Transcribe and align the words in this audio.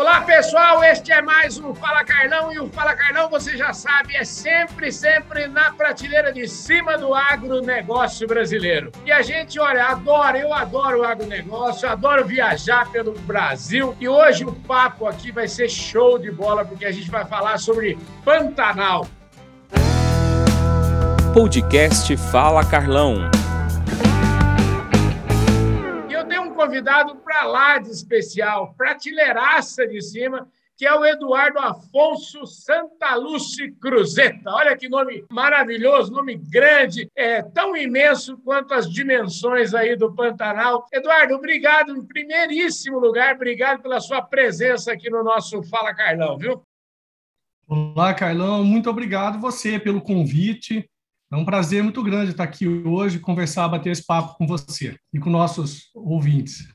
Olá, 0.00 0.22
pessoal, 0.22 0.82
este 0.82 1.12
é 1.12 1.20
mais 1.20 1.58
um 1.58 1.74
Fala 1.74 2.02
Carlão 2.02 2.50
e 2.50 2.58
o 2.58 2.66
Fala 2.70 2.94
Carlão, 2.94 3.28
você 3.28 3.54
já 3.54 3.74
sabe, 3.74 4.16
é 4.16 4.24
sempre, 4.24 4.90
sempre 4.90 5.46
na 5.46 5.74
prateleira 5.74 6.32
de 6.32 6.48
cima 6.48 6.96
do 6.96 7.14
agronegócio 7.14 8.26
brasileiro. 8.26 8.90
E 9.04 9.12
a 9.12 9.20
gente, 9.20 9.60
olha, 9.60 9.88
adora, 9.88 10.38
eu 10.38 10.54
adoro 10.54 11.00
o 11.00 11.04
agronegócio, 11.04 11.86
adoro 11.86 12.24
viajar 12.24 12.90
pelo 12.90 13.12
Brasil 13.12 13.94
e 14.00 14.08
hoje 14.08 14.42
o 14.42 14.54
papo 14.54 15.06
aqui 15.06 15.30
vai 15.30 15.46
ser 15.46 15.68
show 15.68 16.18
de 16.18 16.30
bola 16.30 16.64
porque 16.64 16.86
a 16.86 16.92
gente 16.92 17.10
vai 17.10 17.26
falar 17.26 17.58
sobre 17.58 17.98
Pantanal. 18.24 19.06
Podcast 21.34 22.16
Fala 22.16 22.64
Carlão. 22.64 23.39
Convidado 26.60 27.16
para 27.16 27.44
lá 27.44 27.78
de 27.78 27.88
especial, 27.88 28.74
prateleiraça 28.76 29.86
de 29.86 29.98
cima, 30.02 30.46
que 30.76 30.86
é 30.86 30.94
o 30.94 31.06
Eduardo 31.06 31.58
Afonso 31.58 32.44
Santaluce 32.44 33.72
Cruzeta. 33.80 34.50
Olha 34.50 34.76
que 34.76 34.86
nome 34.86 35.24
maravilhoso, 35.32 36.12
nome 36.12 36.36
grande, 36.36 37.10
é 37.16 37.42
tão 37.42 37.74
imenso 37.74 38.36
quanto 38.44 38.74
as 38.74 38.90
dimensões 38.90 39.72
aí 39.72 39.96
do 39.96 40.14
Pantanal. 40.14 40.86
Eduardo, 40.92 41.34
obrigado 41.34 41.96
em 41.96 42.04
primeiríssimo 42.04 42.98
lugar, 42.98 43.36
obrigado 43.36 43.80
pela 43.80 43.98
sua 43.98 44.20
presença 44.20 44.92
aqui 44.92 45.08
no 45.08 45.24
nosso 45.24 45.62
Fala 45.62 45.94
Carlão, 45.94 46.36
viu? 46.36 46.62
Olá, 47.66 48.12
Carlão, 48.12 48.62
muito 48.62 48.90
obrigado 48.90 49.40
você 49.40 49.78
pelo 49.78 50.02
convite. 50.02 50.86
É 51.32 51.36
um 51.36 51.44
prazer 51.44 51.80
muito 51.80 52.02
grande 52.02 52.32
estar 52.32 52.42
aqui 52.42 52.66
hoje, 52.66 53.20
conversar, 53.20 53.68
bater 53.68 53.90
esse 53.90 54.04
papo 54.04 54.36
com 54.36 54.48
você 54.48 54.96
e 55.14 55.20
com 55.20 55.30
nossos 55.30 55.88
ouvintes. 55.94 56.68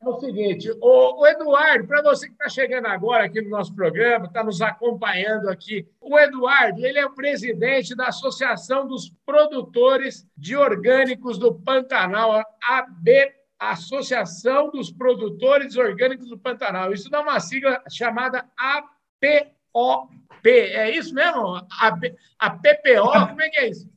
É 0.00 0.08
o 0.08 0.20
seguinte, 0.20 0.70
o, 0.80 1.26
Eduardo, 1.26 1.88
para 1.88 2.02
você 2.02 2.28
que 2.28 2.34
está 2.34 2.48
chegando 2.48 2.86
agora 2.86 3.24
aqui 3.24 3.40
no 3.40 3.50
nosso 3.50 3.74
programa, 3.74 4.26
está 4.26 4.44
nos 4.44 4.62
acompanhando 4.62 5.48
aqui, 5.48 5.88
o 6.00 6.16
Eduardo, 6.16 6.86
ele 6.86 7.00
é 7.00 7.04
o 7.04 7.14
presidente 7.16 7.96
da 7.96 8.06
Associação 8.06 8.86
dos 8.86 9.12
Produtores 9.24 10.24
de 10.36 10.54
Orgânicos 10.54 11.36
do 11.36 11.52
Pantanal, 11.52 12.44
AB, 12.62 13.34
Associação 13.58 14.70
dos 14.70 14.92
Produtores 14.92 15.76
Orgânicos 15.76 16.28
do 16.28 16.38
Pantanal. 16.38 16.92
Isso 16.92 17.10
dá 17.10 17.22
uma 17.22 17.40
sigla 17.40 17.82
chamada 17.90 18.48
APOP. 18.56 20.14
É 20.44 20.96
isso 20.96 21.12
mesmo? 21.12 21.56
A, 21.56 21.98
a 22.38 22.50
PPO? 22.50 23.28
Como 23.30 23.42
é 23.42 23.48
que 23.48 23.58
é 23.58 23.68
isso? 23.70 23.95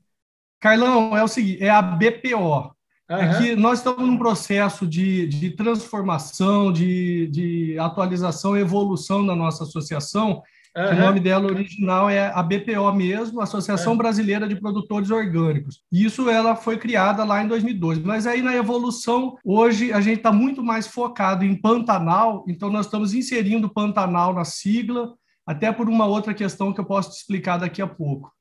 Carlão, 0.60 1.16
é 1.16 1.24
o 1.24 1.28
seguinte, 1.28 1.64
é 1.64 1.70
a 1.70 1.82
BPO. 1.82 2.76
Uhum. 3.10 3.18
É 3.18 3.38
que 3.38 3.56
nós 3.56 3.80
estamos 3.80 4.08
num 4.08 4.18
processo 4.18 4.86
de, 4.86 5.28
de 5.28 5.50
transformação, 5.52 6.72
de, 6.72 7.28
de 7.28 7.80
atualização 7.80 8.56
e 8.56 8.62
evolução 8.62 9.26
da 9.26 9.36
nossa 9.36 9.64
associação. 9.64 10.44
Uhum. 10.78 10.92
O 10.92 10.96
nome 10.96 11.20
dela 11.20 11.48
original 11.48 12.08
é 12.08 12.28
a 12.28 12.44
BPO 12.44 12.94
mesmo, 12.94 13.42
Associação 13.42 13.94
uhum. 13.94 13.98
Brasileira 13.98 14.48
de 14.48 14.56
Produtores 14.56 15.10
Orgânicos. 15.10 15.82
Isso 15.92 16.30
ela 16.30 16.56
foi 16.56 16.78
criada 16.78 17.24
lá 17.24 17.44
em 17.44 17.48
2002. 17.48 18.00
Mas 18.00 18.28
aí 18.28 18.44
na 18.44 18.56
evolução, 18.56 19.36
hoje 19.44 19.92
a 19.92 20.00
gente 20.00 20.18
está 20.18 20.32
muito 20.32 20.64
mais 20.64 20.86
focado 20.86 21.44
em 21.44 21.56
Pantanal, 21.56 22.46
então 22.48 22.70
nós 22.70 22.86
estamos 22.86 23.16
inserindo 23.16 23.74
Pantanal 23.74 24.34
na 24.36 24.46
sigla, 24.46 25.16
até 25.48 25.72
por 25.72 25.90
uma 25.90 26.06
outra 26.06 26.34
questão 26.36 26.72
que 26.72 26.80
eu 26.80 26.86
posso 26.86 27.10
te 27.10 27.18
explicar 27.18 27.58
daqui 27.58 27.82
a 27.82 27.88
pouco 27.88 28.32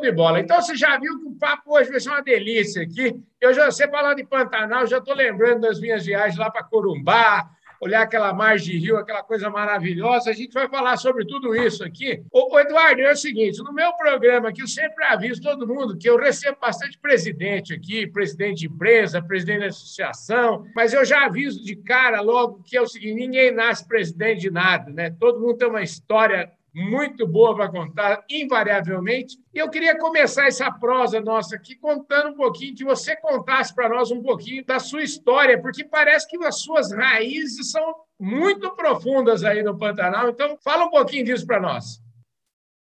de 0.00 0.12
bola. 0.12 0.40
Então, 0.40 0.60
você 0.60 0.76
já 0.76 0.98
viu 0.98 1.18
que 1.18 1.26
o 1.26 1.38
papo 1.38 1.74
hoje 1.76 1.90
vai 1.90 2.00
ser 2.00 2.10
uma 2.10 2.22
delícia 2.22 2.82
aqui. 2.82 3.14
Eu 3.40 3.52
já 3.52 3.70
sei 3.70 3.88
falar 3.88 4.14
de 4.14 4.24
Pantanal, 4.24 4.86
já 4.86 4.98
estou 4.98 5.14
lembrando 5.14 5.62
das 5.62 5.80
minhas 5.80 6.04
viagens 6.04 6.38
lá 6.38 6.50
para 6.50 6.64
Corumbá, 6.64 7.50
olhar 7.82 8.02
aquela 8.02 8.32
margem 8.32 8.74
de 8.74 8.78
rio, 8.78 8.96
aquela 8.96 9.24
coisa 9.24 9.50
maravilhosa. 9.50 10.30
A 10.30 10.32
gente 10.32 10.52
vai 10.52 10.68
falar 10.68 10.96
sobre 10.96 11.26
tudo 11.26 11.54
isso 11.54 11.84
aqui. 11.84 12.22
Ô, 12.30 12.58
Eduardo, 12.60 13.00
é 13.00 13.10
o 13.10 13.16
seguinte: 13.16 13.62
no 13.62 13.72
meu 13.72 13.92
programa 13.94 14.50
aqui, 14.50 14.62
eu 14.62 14.68
sempre 14.68 15.04
aviso 15.04 15.42
todo 15.42 15.66
mundo 15.66 15.98
que 15.98 16.08
eu 16.08 16.16
recebo 16.16 16.58
bastante 16.60 16.96
presidente 16.98 17.74
aqui, 17.74 18.06
presidente 18.06 18.60
de 18.60 18.66
empresa, 18.66 19.20
presidente 19.20 19.60
da 19.60 19.66
associação, 19.66 20.64
mas 20.76 20.92
eu 20.92 21.04
já 21.04 21.26
aviso 21.26 21.62
de 21.64 21.74
cara 21.74 22.20
logo 22.20 22.62
que 22.62 22.76
é 22.76 22.80
o 22.80 22.86
seguinte: 22.86 23.14
ninguém 23.14 23.50
nasce 23.50 23.86
presidente 23.86 24.42
de 24.42 24.50
nada, 24.50 24.90
né? 24.92 25.10
Todo 25.18 25.40
mundo 25.40 25.56
tem 25.56 25.68
uma 25.68 25.82
história 25.82 26.50
muito 26.74 27.26
boa 27.26 27.54
para 27.54 27.68
contar, 27.68 28.24
invariavelmente. 28.30 29.38
E 29.52 29.58
eu 29.58 29.68
queria 29.68 29.98
começar 29.98 30.46
essa 30.46 30.70
prosa 30.70 31.20
nossa 31.20 31.56
aqui 31.56 31.76
contando 31.76 32.30
um 32.30 32.36
pouquinho, 32.36 32.74
que 32.74 32.84
você 32.84 33.14
contasse 33.16 33.74
para 33.74 33.88
nós 33.88 34.10
um 34.10 34.22
pouquinho 34.22 34.64
da 34.64 34.78
sua 34.78 35.02
história, 35.02 35.60
porque 35.60 35.84
parece 35.84 36.26
que 36.26 36.42
as 36.44 36.60
suas 36.60 36.92
raízes 36.92 37.70
são 37.70 37.94
muito 38.18 38.74
profundas 38.74 39.44
aí 39.44 39.62
no 39.62 39.76
Pantanal. 39.76 40.30
Então, 40.30 40.56
fala 40.64 40.84
um 40.86 40.90
pouquinho 40.90 41.24
disso 41.24 41.46
para 41.46 41.60
nós. 41.60 42.00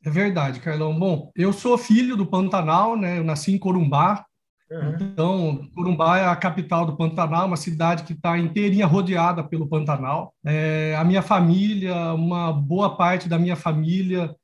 É 0.05 0.09
verdade, 0.09 0.61
Carlão. 0.61 0.99
Bom, 0.99 1.31
eu 1.37 1.53
sou 1.53 1.77
filho 1.77 2.17
do 2.17 2.25
Pantanal, 2.25 2.97
né? 2.97 3.19
Eu 3.19 3.25
nasci 3.25 3.53
em 3.53 3.59
Corumbá, 3.59 4.25
Então, 5.00 5.69
Corumbá 5.75 6.19
é 6.19 6.26
a 6.26 6.36
capital 6.36 6.86
do 6.86 6.97
Pantanal, 6.97 7.47
uma 7.47 7.56
cidade 7.56 8.04
que 8.04 8.12
está 8.12 8.38
inteirinha 8.38 8.86
rodeada 8.86 9.42
pelo 9.42 9.66
Pantanal. 9.66 10.32
É, 10.44 10.94
a 10.97 11.04
minha 11.04 11.22
família, 11.22 12.12
uma 12.14 12.53
boa 12.53 12.97
parte 12.97 13.28
da 13.28 13.38
minha 13.38 13.56
família 13.56 14.34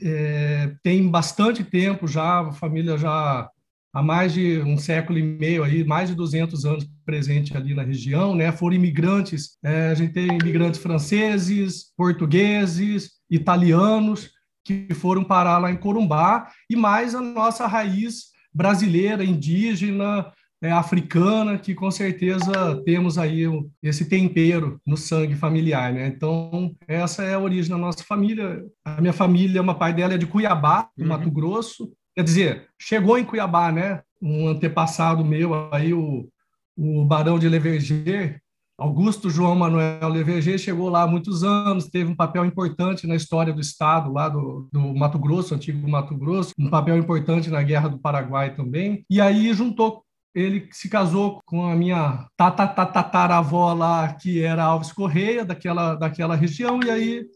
é, 0.00 0.72
tem 0.82 1.08
bastante 1.08 1.64
tempo 1.64 2.06
já, 2.06 2.40
a 2.40 2.52
família 2.52 2.96
já 2.96 3.48
há 3.92 4.02
mais 4.02 4.32
de 4.32 4.60
um 4.60 4.78
século 4.78 5.18
e 5.18 5.22
meio 5.22 5.64
aí, 5.64 5.84
mais 5.84 6.08
de 6.08 6.14
200 6.14 6.64
anos 6.64 6.88
presente 7.04 7.56
ali 7.56 7.74
na 7.74 7.82
região, 7.82 8.34
né? 8.34 8.50
Foram 8.52 8.76
imigrantes, 8.76 9.58
é, 9.64 9.88
a 9.88 9.94
gente 9.94 10.12
tem 10.12 10.28
imigrantes 10.28 10.80
franceses, 10.80 11.92
portugueses, 11.96 13.10
italianos 13.28 14.30
que 14.64 14.94
foram 14.94 15.24
parar 15.24 15.58
lá 15.58 15.70
em 15.72 15.76
Corumbá 15.76 16.48
e 16.70 16.76
mais 16.76 17.14
a 17.16 17.20
nossa 17.20 17.66
raiz 17.66 18.31
brasileira, 18.54 19.24
indígena, 19.24 20.32
é, 20.62 20.70
africana, 20.70 21.58
que 21.58 21.74
com 21.74 21.90
certeza 21.90 22.80
temos 22.84 23.18
aí 23.18 23.44
esse 23.82 24.08
tempero 24.08 24.80
no 24.86 24.96
sangue 24.96 25.34
familiar, 25.34 25.92
né? 25.92 26.06
Então, 26.06 26.74
essa 26.86 27.24
é 27.24 27.34
a 27.34 27.38
origem 27.38 27.70
da 27.70 27.76
nossa 27.76 28.04
família. 28.04 28.64
A 28.84 29.00
minha 29.00 29.12
família, 29.12 29.60
uma 29.60 29.74
pai 29.74 29.92
dela 29.92 30.14
é 30.14 30.18
de 30.18 30.26
Cuiabá, 30.26 30.88
do 30.96 31.02
uhum. 31.02 31.08
Mato 31.08 31.30
Grosso. 31.30 31.92
Quer 32.14 32.22
dizer, 32.22 32.68
chegou 32.78 33.18
em 33.18 33.24
Cuiabá, 33.24 33.72
né? 33.72 34.02
Um 34.20 34.46
antepassado 34.46 35.24
meu 35.24 35.68
aí, 35.74 35.92
o, 35.92 36.28
o 36.76 37.04
Barão 37.04 37.40
de 37.40 37.48
Leverger, 37.48 38.40
Augusto 38.82 39.30
João 39.30 39.54
Manuel 39.54 40.08
Leverger 40.08 40.58
chegou 40.58 40.88
lá 40.88 41.02
há 41.02 41.06
muitos 41.06 41.44
anos, 41.44 41.86
teve 41.86 42.10
um 42.10 42.16
papel 42.16 42.44
importante 42.44 43.06
na 43.06 43.14
história 43.14 43.52
do 43.52 43.60
Estado, 43.60 44.12
lá 44.12 44.28
do, 44.28 44.68
do 44.72 44.92
Mato 44.92 45.20
Grosso, 45.20 45.54
antigo 45.54 45.88
Mato 45.88 46.16
Grosso, 46.16 46.52
um 46.58 46.68
papel 46.68 46.98
importante 46.98 47.48
na 47.48 47.62
Guerra 47.62 47.88
do 47.88 48.00
Paraguai 48.00 48.56
também. 48.56 49.04
E 49.08 49.20
aí 49.20 49.54
juntou 49.54 50.02
ele 50.34 50.68
se 50.72 50.88
casou 50.88 51.40
com 51.44 51.64
a 51.64 51.76
minha 51.76 52.26
tataravó 52.36 53.72
lá, 53.72 54.14
que 54.14 54.42
era 54.42 54.64
Alves 54.64 54.90
Correia, 54.90 55.44
daquela, 55.44 55.94
daquela 55.94 56.34
região, 56.34 56.80
e 56.82 56.90
aí 56.90 57.26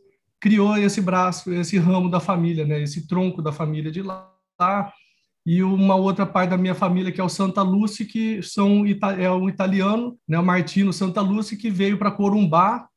criou 0.41 0.77
esse 0.77 1.01
braço, 1.01 1.53
esse 1.53 1.79
ramo 1.79 2.11
da 2.11 2.19
família, 2.19 2.65
né? 2.65 2.83
esse 2.83 3.07
tronco 3.07 3.41
da 3.41 3.53
família 3.53 3.93
de 3.93 4.03
lá 4.03 4.29
e 5.47 5.63
uma 5.63 5.95
outra 5.95 6.27
parte 6.27 6.51
da 6.51 6.59
minha 6.59 6.75
família 6.75 7.13
que 7.13 7.21
é 7.21 7.25
o 7.25 7.29
Santa 7.29 7.63
Lúcia, 7.63 8.05
que 8.05 8.43
são 8.43 8.85
é 9.17 9.31
um 9.31 9.49
italiano, 9.49 10.19
né, 10.29 10.37
o 10.37 10.45
Martino 10.45 10.93
Santa 10.93 11.21
Lúcia, 11.21 11.57
que 11.57 11.71
veio 11.71 11.97
para 11.97 12.11
Corumbá 12.11 12.89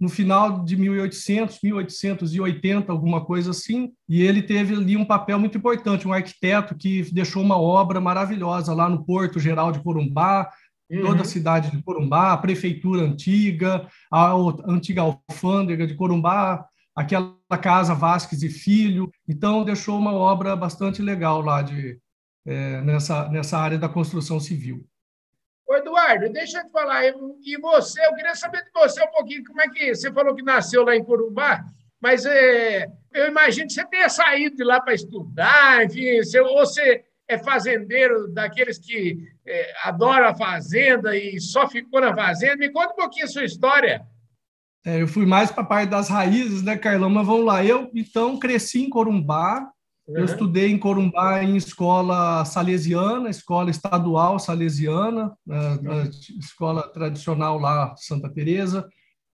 no 0.00 0.08
final 0.08 0.64
de 0.64 0.76
1800, 0.76 1.60
1880, 1.62 2.90
alguma 2.90 3.24
coisa 3.24 3.52
assim, 3.52 3.92
e 4.08 4.20
ele 4.20 4.42
teve 4.42 4.74
ali 4.74 4.96
um 4.96 5.04
papel 5.04 5.38
muito 5.38 5.56
importante, 5.56 6.08
um 6.08 6.12
arquiteto 6.12 6.74
que 6.74 7.02
deixou 7.12 7.40
uma 7.40 7.56
obra 7.56 8.00
maravilhosa 8.00 8.74
lá 8.74 8.88
no 8.88 9.04
Porto 9.04 9.38
Geral 9.38 9.70
de 9.70 9.80
Corumbá, 9.80 10.50
uhum. 10.90 11.02
toda 11.02 11.22
a 11.22 11.24
cidade 11.24 11.70
de 11.70 11.80
Corumbá, 11.84 12.32
a 12.32 12.36
prefeitura 12.36 13.02
antiga, 13.02 13.86
a 14.12 14.32
antiga 14.66 15.02
alfândega 15.02 15.86
de 15.86 15.94
Corumbá, 15.94 16.66
aquela 16.94 17.36
casa 17.60 17.94
Vasques 17.94 18.42
e 18.42 18.48
Filho. 18.48 19.10
Então, 19.28 19.64
deixou 19.64 19.98
uma 19.98 20.12
obra 20.12 20.54
bastante 20.56 21.02
legal 21.02 21.40
lá 21.40 21.62
de, 21.62 21.98
é, 22.46 22.80
nessa, 22.82 23.28
nessa 23.28 23.58
área 23.58 23.78
da 23.78 23.88
construção 23.88 24.38
civil. 24.38 24.86
Eduardo, 25.74 26.30
deixa 26.30 26.58
eu 26.58 26.66
te 26.66 26.70
falar, 26.70 27.06
e 27.06 27.56
você, 27.58 28.04
eu 28.04 28.14
queria 28.14 28.34
saber 28.34 28.62
de 28.62 28.70
você 28.74 29.02
um 29.02 29.10
pouquinho, 29.10 29.44
como 29.44 29.60
é 29.62 29.68
que 29.68 29.94
você 29.94 30.12
falou 30.12 30.34
que 30.34 30.42
nasceu 30.42 30.84
lá 30.84 30.94
em 30.94 31.02
Corumbá, 31.02 31.64
mas 32.00 32.26
é, 32.26 32.90
eu 33.12 33.28
imagino 33.28 33.68
que 33.68 33.72
você 33.72 33.86
tenha 33.86 34.08
saído 34.08 34.56
de 34.56 34.64
lá 34.64 34.80
para 34.80 34.92
estudar, 34.92 35.84
enfim, 35.84 36.18
você, 36.18 36.40
ou 36.40 36.58
você 36.58 37.04
é 37.28 37.38
fazendeiro 37.38 38.28
daqueles 38.28 38.78
que 38.78 39.28
é, 39.46 39.72
adoram 39.84 40.26
a 40.26 40.34
fazenda 40.34 41.16
e 41.16 41.40
só 41.40 41.68
ficou 41.68 42.00
na 42.00 42.14
fazenda. 42.14 42.56
Me 42.56 42.70
conta 42.70 42.92
um 42.92 42.96
pouquinho 42.96 43.24
a 43.24 43.28
sua 43.28 43.44
história. 43.44 44.04
É, 44.84 45.00
eu 45.00 45.06
fui 45.06 45.24
mais 45.24 45.50
para 45.50 45.62
a 45.62 45.66
parte 45.66 45.90
das 45.90 46.08
raízes, 46.08 46.62
né, 46.62 46.76
Carlão? 46.76 47.08
Mas 47.08 47.26
vamos 47.26 47.44
lá. 47.44 47.64
Eu, 47.64 47.90
então, 47.94 48.38
cresci 48.38 48.82
em 48.82 48.90
Corumbá. 48.90 49.68
Uhum. 50.06 50.18
Eu 50.18 50.24
estudei 50.24 50.70
em 50.70 50.78
Corumbá 50.78 51.42
em 51.42 51.56
escola 51.56 52.44
salesiana, 52.44 53.30
escola 53.30 53.70
estadual 53.70 54.38
salesiana, 54.38 55.32
uhum. 55.46 56.10
escola 56.40 56.82
tradicional 56.92 57.58
lá, 57.58 57.94
Santa 57.96 58.28
Teresa. 58.28 58.88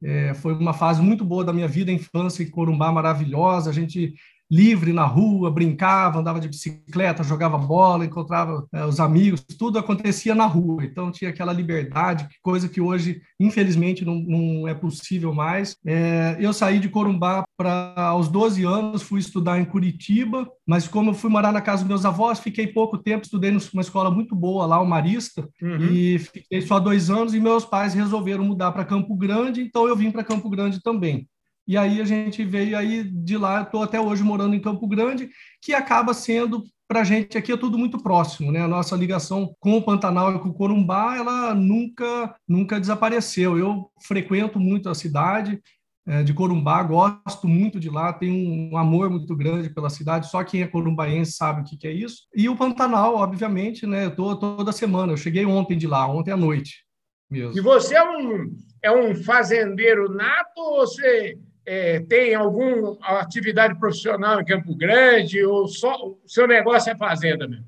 É, 0.02 0.34
foi 0.34 0.52
uma 0.52 0.74
fase 0.74 1.00
muito 1.00 1.24
boa 1.24 1.44
da 1.44 1.52
minha 1.52 1.68
vida, 1.68 1.92
infância 1.92 2.42
em 2.42 2.50
Corumbá 2.50 2.90
maravilhosa. 2.90 3.70
A 3.70 3.72
gente 3.72 4.14
livre 4.50 4.92
na 4.92 5.04
rua, 5.04 5.50
brincava, 5.50 6.18
andava 6.18 6.40
de 6.40 6.48
bicicleta, 6.48 7.22
jogava 7.24 7.58
bola, 7.58 8.04
encontrava 8.04 8.66
é, 8.72 8.84
os 8.84 9.00
amigos, 9.00 9.44
tudo 9.58 9.78
acontecia 9.78 10.34
na 10.34 10.46
rua. 10.46 10.84
Então 10.84 11.10
tinha 11.10 11.30
aquela 11.30 11.52
liberdade, 11.52 12.28
coisa 12.42 12.68
que 12.68 12.80
hoje, 12.80 13.20
infelizmente, 13.40 14.04
não, 14.04 14.14
não 14.14 14.68
é 14.68 14.74
possível 14.74 15.34
mais. 15.34 15.76
É, 15.84 16.36
eu 16.38 16.52
saí 16.52 16.78
de 16.78 16.88
Corumbá 16.88 17.44
para 17.56 17.94
aos 17.96 18.28
12 18.28 18.64
anos, 18.64 19.02
fui 19.02 19.20
estudar 19.20 19.58
em 19.58 19.64
Curitiba, 19.64 20.48
mas 20.66 20.86
como 20.86 21.10
eu 21.10 21.14
fui 21.14 21.30
morar 21.30 21.52
na 21.52 21.60
casa 21.60 21.82
dos 21.82 21.88
meus 21.88 22.04
avós, 22.04 22.38
fiquei 22.38 22.66
pouco 22.66 22.98
tempo, 22.98 23.24
estudei 23.24 23.50
numa 23.50 23.82
escola 23.82 24.10
muito 24.10 24.34
boa 24.34 24.66
lá, 24.66 24.80
o 24.80 24.86
Marista, 24.86 25.48
uhum. 25.60 25.86
e 25.90 26.18
fiquei 26.18 26.60
só 26.62 26.78
dois 26.78 27.10
anos, 27.10 27.34
e 27.34 27.40
meus 27.40 27.64
pais 27.64 27.94
resolveram 27.94 28.44
mudar 28.44 28.72
para 28.72 28.84
Campo 28.84 29.16
Grande, 29.16 29.62
então 29.62 29.88
eu 29.88 29.96
vim 29.96 30.10
para 30.10 30.24
Campo 30.24 30.48
Grande 30.48 30.82
também. 30.82 31.26
E 31.66 31.76
aí 31.76 32.00
a 32.00 32.04
gente 32.04 32.44
veio 32.44 32.78
aí 32.78 33.02
de 33.02 33.36
lá, 33.36 33.62
estou 33.62 33.82
até 33.82 34.00
hoje 34.00 34.22
morando 34.22 34.54
em 34.54 34.60
Campo 34.60 34.86
Grande, 34.86 35.28
que 35.60 35.74
acaba 35.74 36.14
sendo 36.14 36.62
para 36.88 37.00
a 37.00 37.04
gente 37.04 37.36
aqui 37.36 37.50
é 37.50 37.56
tudo 37.56 37.76
muito 37.76 37.98
próximo, 37.98 38.52
né? 38.52 38.60
A 38.62 38.68
nossa 38.68 38.94
ligação 38.94 39.54
com 39.58 39.76
o 39.76 39.82
Pantanal 39.82 40.36
e 40.36 40.38
com 40.38 40.50
o 40.50 40.54
Corumbá, 40.54 41.16
ela 41.16 41.54
nunca 41.54 42.36
nunca 42.46 42.78
desapareceu. 42.78 43.58
Eu 43.58 43.90
frequento 44.00 44.60
muito 44.60 44.88
a 44.88 44.94
cidade 44.94 45.60
é, 46.06 46.22
de 46.22 46.32
Corumbá, 46.32 46.80
gosto 46.84 47.48
muito 47.48 47.80
de 47.80 47.90
lá, 47.90 48.12
tenho 48.12 48.34
um 48.34 48.76
amor 48.78 49.10
muito 49.10 49.34
grande 49.34 49.68
pela 49.68 49.90
cidade. 49.90 50.30
Só 50.30 50.44
quem 50.44 50.62
é 50.62 50.66
corumbaense 50.68 51.32
sabe 51.32 51.62
o 51.62 51.64
que, 51.64 51.76
que 51.76 51.88
é 51.88 51.92
isso. 51.92 52.28
E 52.32 52.48
o 52.48 52.56
Pantanal, 52.56 53.16
obviamente, 53.16 53.84
né? 53.84 54.04
Eu 54.04 54.14
tô 54.14 54.36
toda 54.36 54.70
semana. 54.70 55.12
Eu 55.12 55.16
cheguei 55.16 55.44
ontem 55.44 55.76
de 55.76 55.88
lá, 55.88 56.06
ontem 56.06 56.30
à 56.30 56.36
noite 56.36 56.84
mesmo. 57.28 57.58
E 57.58 57.60
você 57.60 57.96
é 57.96 58.04
um 58.04 58.54
é 58.82 58.92
um 58.92 59.16
fazendeiro 59.16 60.08
nato 60.08 60.56
ou 60.56 60.86
você 60.86 61.36
é, 61.66 62.00
tem 62.00 62.34
alguma 62.34 62.96
atividade 63.02 63.78
profissional 63.78 64.40
em 64.40 64.44
Campo 64.44 64.74
Grande 64.74 65.44
ou 65.44 65.66
só 65.66 65.92
o 65.94 66.20
seu 66.26 66.46
negócio 66.46 66.90
é 66.90 66.96
fazenda 66.96 67.48
mesmo? 67.48 67.66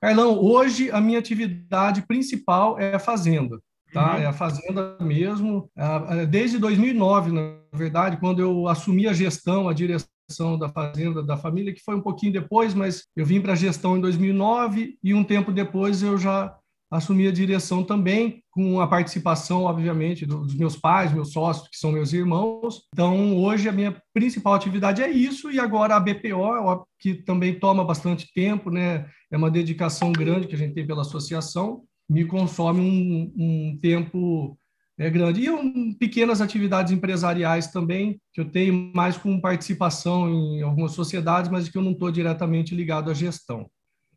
Carlão, 0.00 0.42
hoje 0.42 0.90
a 0.90 1.00
minha 1.00 1.18
atividade 1.18 2.02
principal 2.02 2.78
é 2.78 2.94
a 2.94 2.98
fazenda, 2.98 3.60
tá? 3.92 4.16
Uhum. 4.16 4.22
É 4.22 4.26
a 4.26 4.32
fazenda 4.32 4.96
mesmo. 5.00 5.70
Desde 6.28 6.58
2009, 6.58 7.30
na 7.30 7.54
verdade, 7.72 8.16
quando 8.16 8.40
eu 8.40 8.66
assumi 8.66 9.06
a 9.06 9.12
gestão, 9.12 9.68
a 9.68 9.72
direção 9.72 10.58
da 10.58 10.68
fazenda 10.68 11.22
da 11.22 11.36
família, 11.36 11.72
que 11.72 11.84
foi 11.84 11.94
um 11.94 12.00
pouquinho 12.00 12.32
depois, 12.32 12.74
mas 12.74 13.06
eu 13.14 13.24
vim 13.24 13.40
para 13.40 13.52
a 13.52 13.56
gestão 13.56 13.96
em 13.96 14.00
2009 14.00 14.98
e 15.04 15.14
um 15.14 15.22
tempo 15.22 15.52
depois 15.52 16.02
eu 16.02 16.18
já 16.18 16.56
assumi 16.92 17.26
a 17.26 17.32
direção 17.32 17.82
também, 17.82 18.42
com 18.50 18.80
a 18.80 18.86
participação, 18.86 19.64
obviamente, 19.64 20.26
dos 20.26 20.54
meus 20.54 20.76
pais, 20.76 21.12
meus 21.12 21.32
sócios, 21.32 21.66
que 21.68 21.78
são 21.78 21.90
meus 21.90 22.12
irmãos. 22.12 22.82
Então, 22.92 23.38
hoje 23.38 23.68
a 23.68 23.72
minha 23.72 23.96
principal 24.12 24.52
atividade 24.52 25.02
é 25.02 25.10
isso, 25.10 25.50
e 25.50 25.58
agora 25.58 25.96
a 25.96 26.00
BPO, 26.00 26.86
que 26.98 27.14
também 27.14 27.58
toma 27.58 27.82
bastante 27.82 28.30
tempo, 28.34 28.70
né? 28.70 29.06
É 29.30 29.36
uma 29.36 29.50
dedicação 29.50 30.12
grande 30.12 30.46
que 30.46 30.54
a 30.54 30.58
gente 30.58 30.74
tem 30.74 30.86
pela 30.86 31.00
associação, 31.00 31.82
me 32.08 32.26
consome 32.26 32.80
um, 32.80 33.32
um 33.36 33.78
tempo 33.80 34.58
é 34.98 35.10
grande. 35.10 35.40
E 35.40 35.50
um, 35.50 35.94
pequenas 35.94 36.40
atividades 36.40 36.92
empresariais 36.92 37.68
também, 37.68 38.20
que 38.32 38.40
eu 38.40 38.44
tenho 38.44 38.92
mais 38.94 39.16
com 39.16 39.40
participação 39.40 40.28
em 40.28 40.62
algumas 40.62 40.92
sociedades, 40.92 41.50
mas 41.50 41.68
que 41.68 41.76
eu 41.76 41.82
não 41.82 41.92
estou 41.92 42.10
diretamente 42.10 42.74
ligado 42.74 43.10
à 43.10 43.14
gestão. 43.14 43.68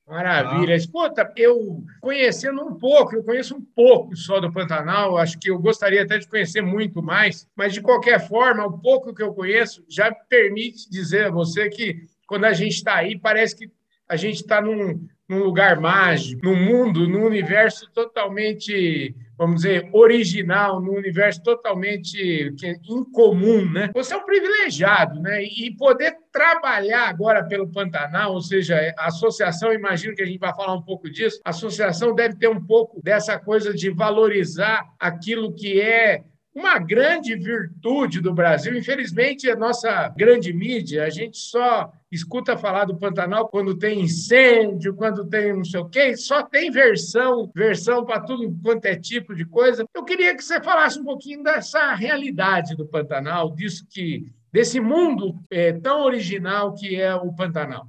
Maravilha. 0.07 0.73
Ah. 0.73 0.77
Escuta, 0.77 1.33
eu 1.35 1.83
conhecendo 1.99 2.61
um 2.61 2.75
pouco, 2.75 3.15
eu 3.15 3.23
conheço 3.23 3.55
um 3.55 3.61
pouco 3.61 4.15
só 4.15 4.39
do 4.39 4.53
Pantanal, 4.53 5.17
acho 5.17 5.39
que 5.39 5.49
eu 5.49 5.57
gostaria 5.57 6.03
até 6.03 6.19
de 6.19 6.27
conhecer 6.27 6.61
muito 6.61 7.01
mais, 7.01 7.47
mas 7.55 7.73
de 7.73 7.81
qualquer 7.81 8.27
forma, 8.27 8.65
o 8.65 8.79
pouco 8.79 9.13
que 9.13 9.23
eu 9.23 9.33
conheço 9.33 9.83
já 9.89 10.11
permite 10.11 10.89
dizer 10.89 11.25
a 11.25 11.31
você 11.31 11.69
que 11.69 12.05
quando 12.27 12.45
a 12.45 12.53
gente 12.53 12.73
está 12.73 12.95
aí, 12.95 13.17
parece 13.17 13.55
que 13.55 13.71
a 14.07 14.15
gente 14.15 14.35
está 14.37 14.61
num, 14.61 15.07
num 15.27 15.43
lugar 15.43 15.79
mágico, 15.79 16.43
num 16.43 16.55
mundo, 16.55 17.07
num 17.07 17.25
universo 17.25 17.89
totalmente 17.91 19.15
vamos 19.37 19.57
dizer, 19.57 19.89
original, 19.91 20.81
num 20.81 20.93
universo 20.93 21.43
totalmente 21.43 22.53
incomum, 22.87 23.69
né? 23.69 23.91
Você 23.93 24.13
é 24.13 24.17
um 24.17 24.25
privilegiado, 24.25 25.19
né? 25.21 25.43
E 25.43 25.75
poder 25.75 26.15
trabalhar 26.31 27.09
agora 27.09 27.43
pelo 27.43 27.67
Pantanal, 27.67 28.33
ou 28.33 28.41
seja, 28.41 28.93
a 28.97 29.07
associação, 29.07 29.73
imagino 29.73 30.15
que 30.15 30.21
a 30.21 30.25
gente 30.25 30.39
vai 30.39 30.55
falar 30.55 30.73
um 30.73 30.81
pouco 30.81 31.09
disso, 31.09 31.39
a 31.43 31.49
associação 31.49 32.15
deve 32.15 32.35
ter 32.35 32.47
um 32.47 32.63
pouco 32.63 33.01
dessa 33.03 33.37
coisa 33.37 33.73
de 33.73 33.89
valorizar 33.89 34.85
aquilo 34.99 35.53
que 35.53 35.81
é 35.81 36.23
uma 36.55 36.79
grande 36.79 37.35
virtude 37.35 38.21
do 38.21 38.33
Brasil. 38.33 38.77
Infelizmente, 38.77 39.49
a 39.49 39.57
nossa 39.57 40.07
grande 40.15 40.53
mídia, 40.53 41.03
a 41.03 41.09
gente 41.09 41.37
só 41.37 41.91
escuta 42.09 42.57
falar 42.57 42.85
do 42.85 42.97
Pantanal 42.97 43.49
quando 43.49 43.77
tem 43.77 43.99
incêndio, 43.99 44.95
quando 44.95 45.25
tem 45.25 45.53
não 45.53 45.65
sei 45.65 45.81
o 45.81 45.89
quê, 45.89 46.15
só 46.15 46.41
tem 46.41 46.71
versão, 46.71 47.51
versão 47.53 48.05
para 48.05 48.21
tudo 48.21 48.57
quanto 48.63 48.85
é 48.85 48.95
tipo 48.95 49.35
de 49.35 49.43
coisa. 49.43 49.85
Eu 49.93 50.05
queria 50.05 50.33
que 50.33 50.41
você 50.41 50.61
falasse 50.61 50.97
um 50.97 51.03
pouquinho 51.03 51.43
dessa 51.43 51.93
realidade 51.93 52.73
do 52.77 52.87
Pantanal, 52.87 53.53
disso 53.53 53.85
que 53.89 54.31
desse 54.49 54.79
mundo 54.79 55.35
é, 55.51 55.73
tão 55.73 56.05
original 56.05 56.73
que 56.73 56.95
é 56.95 57.13
o 57.13 57.33
Pantanal. 57.33 57.85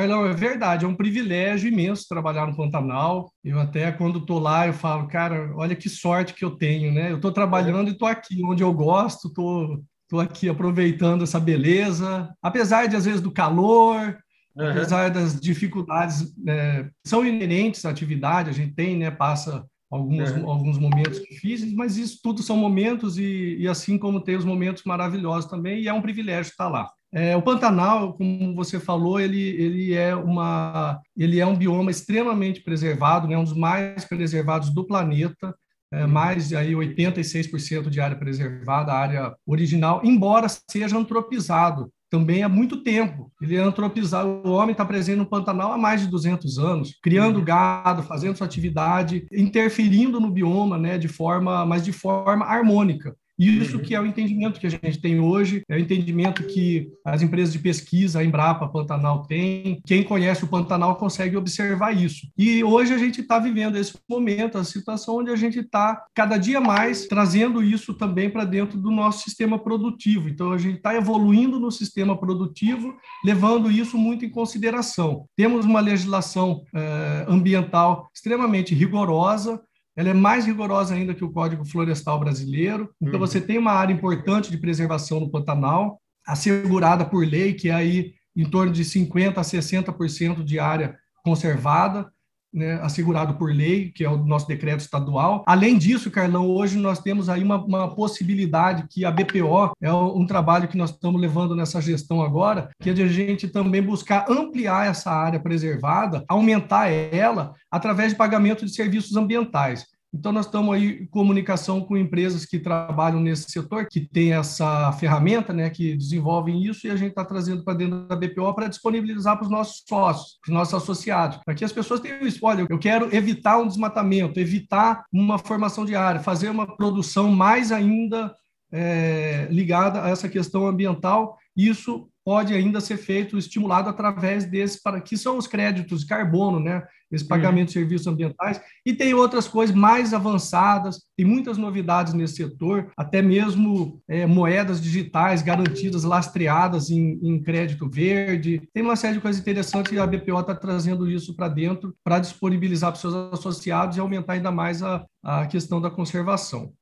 Carlão, 0.00 0.24
é 0.24 0.32
verdade, 0.32 0.86
é 0.86 0.88
um 0.88 0.94
privilégio 0.94 1.68
imenso 1.68 2.08
trabalhar 2.08 2.46
no 2.46 2.56
Pantanal. 2.56 3.30
Eu 3.44 3.60
até, 3.60 3.92
quando 3.92 4.18
estou 4.18 4.38
lá, 4.38 4.66
eu 4.66 4.72
falo, 4.72 5.06
cara, 5.06 5.52
olha 5.54 5.76
que 5.76 5.90
sorte 5.90 6.32
que 6.32 6.42
eu 6.42 6.52
tenho, 6.52 6.90
né? 6.90 7.12
Eu 7.12 7.16
estou 7.16 7.30
trabalhando 7.30 7.88
e 7.88 7.92
estou 7.92 8.08
aqui 8.08 8.42
onde 8.42 8.62
eu 8.62 8.72
gosto, 8.72 9.28
estou 9.28 9.82
tô 10.08 10.18
aqui 10.18 10.48
aproveitando 10.48 11.22
essa 11.22 11.38
beleza. 11.38 12.34
Apesar 12.42 12.88
de, 12.88 12.96
às 12.96 13.04
vezes, 13.04 13.20
do 13.20 13.30
calor, 13.30 14.18
uhum. 14.56 14.70
apesar 14.70 15.10
das 15.10 15.38
dificuldades, 15.38 16.34
é, 16.48 16.88
são 17.06 17.22
inerentes 17.22 17.84
à 17.84 17.90
atividade, 17.90 18.48
a 18.48 18.54
gente 18.54 18.72
tem, 18.74 18.96
né? 18.96 19.10
Passa 19.10 19.66
alguns, 19.90 20.30
uhum. 20.30 20.50
alguns 20.50 20.78
momentos 20.78 21.20
difíceis, 21.20 21.74
mas 21.74 21.98
isso 21.98 22.20
tudo 22.22 22.42
são 22.42 22.56
momentos 22.56 23.18
e, 23.18 23.56
e 23.58 23.68
assim 23.68 23.98
como 23.98 24.22
tem 24.22 24.36
os 24.36 24.46
momentos 24.46 24.82
maravilhosos 24.84 25.50
também, 25.50 25.82
e 25.82 25.88
é 25.88 25.92
um 25.92 26.00
privilégio 26.00 26.50
estar 26.50 26.68
lá. 26.68 26.90
É, 27.12 27.36
o 27.36 27.42
Pantanal, 27.42 28.14
como 28.14 28.54
você 28.54 28.78
falou, 28.78 29.18
ele, 29.18 29.40
ele, 29.40 29.94
é 29.94 30.14
uma, 30.14 31.00
ele 31.16 31.40
é 31.40 31.46
um 31.46 31.56
bioma 31.56 31.90
extremamente 31.90 32.62
preservado, 32.62 33.26
né, 33.26 33.36
um 33.36 33.44
dos 33.44 33.56
mais 33.56 34.04
preservados 34.04 34.70
do 34.70 34.86
planeta, 34.86 35.54
é, 35.92 36.04
uhum. 36.04 36.10
mais 36.10 36.52
aí 36.52 36.72
86% 36.72 37.88
de 37.88 38.00
área 38.00 38.16
preservada, 38.16 38.92
área 38.92 39.34
original, 39.44 40.00
embora 40.04 40.46
seja 40.48 40.96
antropizado 40.96 41.90
também 42.08 42.42
há 42.42 42.48
muito 42.48 42.82
tempo. 42.82 43.30
Ele 43.40 43.56
é 43.56 43.60
antropizado, 43.60 44.28
o 44.44 44.50
homem 44.50 44.72
está 44.72 44.84
presente 44.84 45.18
no 45.18 45.26
Pantanal 45.26 45.72
há 45.72 45.78
mais 45.78 46.00
de 46.00 46.08
200 46.08 46.58
anos, 46.58 46.98
criando 47.00 47.38
uhum. 47.38 47.44
gado, 47.44 48.02
fazendo 48.02 48.36
sua 48.36 48.46
atividade, 48.46 49.26
interferindo 49.32 50.20
no 50.20 50.30
bioma, 50.30 50.76
né, 50.76 50.98
de 50.98 51.08
forma, 51.08 51.64
mas 51.64 51.84
de 51.84 51.92
forma 51.92 52.44
harmônica. 52.44 53.14
Isso 53.40 53.78
uhum. 53.78 53.82
que 53.82 53.94
é 53.94 54.00
o 54.00 54.04
entendimento 54.04 54.60
que 54.60 54.66
a 54.66 54.70
gente 54.70 55.00
tem 55.00 55.18
hoje, 55.18 55.62
é 55.66 55.76
o 55.76 55.78
entendimento 55.78 56.42
que 56.44 56.88
as 57.04 57.22
empresas 57.22 57.52
de 57.52 57.58
pesquisa, 57.58 58.20
a 58.20 58.24
Embrapa, 58.24 58.68
Pantanal 58.68 59.22
tem. 59.22 59.80
Quem 59.86 60.04
conhece 60.04 60.44
o 60.44 60.48
Pantanal 60.48 60.96
consegue 60.96 61.36
observar 61.36 61.92
isso. 61.92 62.28
E 62.36 62.62
hoje 62.62 62.92
a 62.92 62.98
gente 62.98 63.22
está 63.22 63.38
vivendo 63.38 63.76
esse 63.76 63.94
momento, 64.08 64.58
a 64.58 64.64
situação 64.64 65.16
onde 65.16 65.30
a 65.30 65.36
gente 65.36 65.60
está 65.60 66.04
cada 66.14 66.36
dia 66.36 66.60
mais 66.60 67.06
trazendo 67.06 67.62
isso 67.62 67.94
também 67.94 68.28
para 68.28 68.44
dentro 68.44 68.78
do 68.78 68.90
nosso 68.90 69.24
sistema 69.24 69.58
produtivo. 69.58 70.28
Então 70.28 70.52
a 70.52 70.58
gente 70.58 70.76
está 70.76 70.94
evoluindo 70.94 71.58
no 71.58 71.70
sistema 71.70 72.18
produtivo, 72.18 72.94
levando 73.24 73.70
isso 73.70 73.96
muito 73.96 74.24
em 74.24 74.30
consideração. 74.30 75.24
Temos 75.34 75.64
uma 75.64 75.80
legislação 75.80 76.62
eh, 76.74 77.24
ambiental 77.26 78.10
extremamente 78.14 78.74
rigorosa, 78.74 79.60
ela 80.00 80.08
é 80.08 80.14
mais 80.14 80.46
rigorosa 80.46 80.94
ainda 80.94 81.14
que 81.14 81.22
o 81.22 81.30
Código 81.30 81.62
Florestal 81.64 82.18
Brasileiro. 82.18 82.88
Então, 83.00 83.20
uhum. 83.20 83.26
você 83.26 83.38
tem 83.38 83.58
uma 83.58 83.72
área 83.72 83.92
importante 83.92 84.50
de 84.50 84.56
preservação 84.56 85.20
no 85.20 85.30
Pantanal, 85.30 86.00
assegurada 86.26 87.04
por 87.04 87.26
lei, 87.26 87.52
que 87.52 87.68
é 87.68 87.74
aí 87.74 88.14
em 88.34 88.48
torno 88.48 88.72
de 88.72 88.82
50% 88.82 89.36
a 89.36 89.42
60% 89.42 90.42
de 90.42 90.58
área 90.58 90.96
conservada 91.22 92.10
né, 92.52 92.74
assegurado 92.82 93.34
por 93.34 93.52
lei, 93.52 93.90
que 93.90 94.04
é 94.04 94.08
o 94.08 94.16
nosso 94.16 94.46
decreto 94.46 94.80
estadual. 94.80 95.44
Além 95.46 95.78
disso, 95.78 96.10
Carlão, 96.10 96.48
hoje 96.48 96.76
nós 96.76 96.98
temos 96.98 97.28
aí 97.28 97.42
uma, 97.42 97.64
uma 97.64 97.94
possibilidade 97.94 98.86
que 98.88 99.04
a 99.04 99.10
BPO 99.10 99.72
é 99.80 99.92
um 99.92 100.26
trabalho 100.26 100.68
que 100.68 100.76
nós 100.76 100.90
estamos 100.90 101.20
levando 101.20 101.54
nessa 101.54 101.80
gestão 101.80 102.22
agora, 102.22 102.70
que 102.80 102.90
é 102.90 102.92
de 102.92 103.02
a 103.02 103.08
gente 103.08 103.48
também 103.48 103.82
buscar 103.82 104.26
ampliar 104.28 104.88
essa 104.88 105.10
área 105.10 105.40
preservada, 105.40 106.24
aumentar 106.28 106.88
ela 106.88 107.54
através 107.70 108.12
de 108.12 108.18
pagamento 108.18 108.64
de 108.64 108.72
serviços 108.72 109.16
ambientais. 109.16 109.86
Então, 110.12 110.32
nós 110.32 110.46
estamos 110.46 110.74
aí 110.74 111.02
em 111.02 111.06
comunicação 111.06 111.80
com 111.80 111.96
empresas 111.96 112.44
que 112.44 112.58
trabalham 112.58 113.20
nesse 113.20 113.50
setor, 113.50 113.86
que 113.86 114.00
tem 114.00 114.32
essa 114.32 114.90
ferramenta, 114.92 115.52
né, 115.52 115.70
que 115.70 115.96
desenvolvem 115.96 116.64
isso, 116.64 116.86
e 116.86 116.90
a 116.90 116.96
gente 116.96 117.10
está 117.10 117.24
trazendo 117.24 117.62
para 117.62 117.74
dentro 117.74 118.08
da 118.08 118.16
BPO 118.16 118.52
para 118.52 118.66
disponibilizar 118.66 119.36
para 119.36 119.44
os 119.44 119.50
nossos 119.50 119.84
sócios, 119.88 120.38
para 120.42 120.50
os 120.50 120.54
nossos 120.54 120.74
associados, 120.74 121.38
para 121.44 121.54
que 121.54 121.64
as 121.64 121.72
pessoas 121.72 122.00
tenham 122.00 122.26
isso. 122.26 122.40
Olha, 122.42 122.66
eu 122.68 122.78
quero 122.78 123.14
evitar 123.14 123.58
um 123.58 123.68
desmatamento, 123.68 124.40
evitar 124.40 125.04
uma 125.12 125.38
formação 125.38 125.84
de 125.84 125.94
área, 125.94 126.20
fazer 126.20 126.50
uma 126.50 126.76
produção 126.76 127.30
mais 127.30 127.70
ainda 127.70 128.34
é, 128.72 129.46
ligada 129.50 130.02
a 130.02 130.08
essa 130.08 130.28
questão 130.28 130.66
ambiental. 130.66 131.38
Isso 131.56 132.09
pode 132.24 132.54
ainda 132.54 132.80
ser 132.80 132.96
feito, 132.96 133.38
estimulado 133.38 133.88
através 133.88 134.44
desses, 134.44 134.80
para 134.80 135.00
que 135.00 135.16
são 135.16 135.38
os 135.38 135.46
créditos 135.46 136.00
de 136.00 136.06
carbono, 136.06 136.60
né? 136.60 136.82
Esse 137.10 137.26
pagamento 137.26 137.60
uhum. 137.60 137.66
de 137.66 137.72
serviços 137.72 138.06
ambientais. 138.06 138.60
E 138.86 138.92
tem 138.92 139.12
outras 139.14 139.48
coisas 139.48 139.74
mais 139.74 140.14
avançadas, 140.14 141.00
tem 141.16 141.26
muitas 141.26 141.58
novidades 141.58 142.14
nesse 142.14 142.36
setor, 142.36 142.92
até 142.96 143.20
mesmo 143.20 144.00
é, 144.08 144.26
moedas 144.26 144.80
digitais 144.80 145.42
garantidas, 145.42 146.04
lastreadas 146.04 146.88
em, 146.88 147.18
em, 147.20 147.42
crédito 147.42 147.90
verde. 147.90 148.62
Tem 148.72 148.82
uma 148.82 148.94
série 148.94 149.14
de 149.14 149.20
coisas 149.20 149.40
interessantes 149.40 149.92
e 149.92 149.98
a 149.98 150.06
BPO 150.06 150.38
está 150.38 150.54
trazendo 150.54 151.10
isso 151.10 151.34
para 151.34 151.48
dentro 151.48 151.94
para 152.04 152.20
disponibilizar 152.20 152.92
para 152.92 152.96
os 152.96 153.00
seus 153.00 153.14
associados 153.32 153.96
e 153.96 154.00
aumentar 154.00 154.34
ainda 154.34 154.52
mais 154.52 154.80
a, 154.80 155.04
a 155.22 155.46
questão 155.46 155.80
da 155.80 155.90
conservação. 155.90 156.72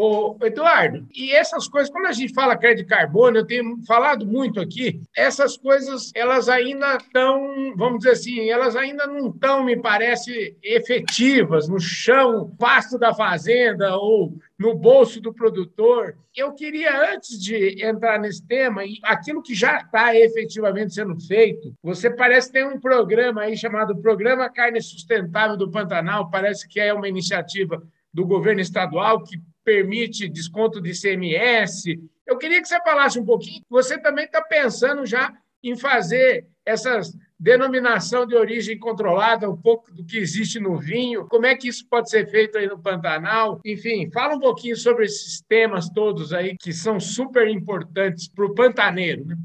Ô, 0.00 0.36
Eduardo, 0.44 1.08
e 1.12 1.32
essas 1.32 1.66
coisas, 1.66 1.90
quando 1.90 2.06
a 2.06 2.12
gente 2.12 2.32
fala 2.32 2.56
crédito 2.56 2.86
carbono, 2.86 3.38
eu 3.38 3.44
tenho 3.44 3.84
falado 3.84 4.24
muito 4.24 4.60
aqui, 4.60 5.02
essas 5.12 5.56
coisas, 5.56 6.12
elas 6.14 6.48
ainda 6.48 6.98
estão, 6.98 7.74
vamos 7.76 7.98
dizer 7.98 8.12
assim, 8.12 8.48
elas 8.48 8.76
ainda 8.76 9.08
não 9.08 9.30
estão, 9.30 9.64
me 9.64 9.76
parece, 9.76 10.56
efetivas 10.62 11.68
no 11.68 11.80
chão, 11.80 12.54
pasto 12.56 12.96
da 12.96 13.12
fazenda 13.12 13.96
ou 13.96 14.38
no 14.56 14.72
bolso 14.72 15.20
do 15.20 15.34
produtor. 15.34 16.16
Eu 16.32 16.52
queria, 16.52 17.12
antes 17.12 17.36
de 17.36 17.84
entrar 17.84 18.20
nesse 18.20 18.46
tema, 18.46 18.84
e 18.84 19.00
aquilo 19.02 19.42
que 19.42 19.52
já 19.52 19.78
está 19.78 20.14
efetivamente 20.14 20.94
sendo 20.94 21.18
feito, 21.26 21.74
você 21.82 22.08
parece 22.08 22.52
ter 22.52 22.64
um 22.64 22.78
programa 22.78 23.40
aí 23.40 23.56
chamado 23.56 24.00
Programa 24.00 24.48
Carne 24.48 24.80
Sustentável 24.80 25.56
do 25.56 25.68
Pantanal, 25.68 26.30
parece 26.30 26.68
que 26.68 26.78
é 26.78 26.94
uma 26.94 27.08
iniciativa 27.08 27.82
do 28.14 28.24
governo 28.24 28.60
estadual 28.60 29.24
que 29.24 29.40
permite 29.68 30.30
desconto 30.30 30.80
de 30.80 30.98
CMS. 30.98 31.84
Eu 32.26 32.38
queria 32.38 32.62
que 32.62 32.66
você 32.66 32.80
falasse 32.80 33.18
um 33.18 33.24
pouquinho. 33.24 33.62
Você 33.68 33.98
também 33.98 34.24
está 34.24 34.40
pensando 34.40 35.04
já 35.04 35.30
em 35.62 35.76
fazer 35.76 36.46
essas 36.64 37.14
denominação 37.38 38.26
de 38.26 38.34
origem 38.34 38.78
controlada, 38.78 39.48
um 39.48 39.56
pouco 39.56 39.92
do 39.92 40.04
que 40.04 40.16
existe 40.16 40.58
no 40.58 40.76
vinho, 40.76 41.26
como 41.26 41.46
é 41.46 41.54
que 41.54 41.68
isso 41.68 41.86
pode 41.88 42.08
ser 42.10 42.28
feito 42.28 42.58
aí 42.58 42.66
no 42.66 42.78
Pantanal, 42.78 43.60
enfim, 43.64 44.10
fala 44.10 44.34
um 44.34 44.40
pouquinho 44.40 44.74
sobre 44.74 45.04
esses 45.04 45.40
temas 45.42 45.88
todos 45.88 46.32
aí 46.32 46.56
que 46.56 46.72
são 46.72 46.98
super 46.98 47.46
importantes 47.46 48.26
para 48.26 48.44
o 48.44 48.54
pantaneiro. 48.54 49.24
Né? 49.24 49.36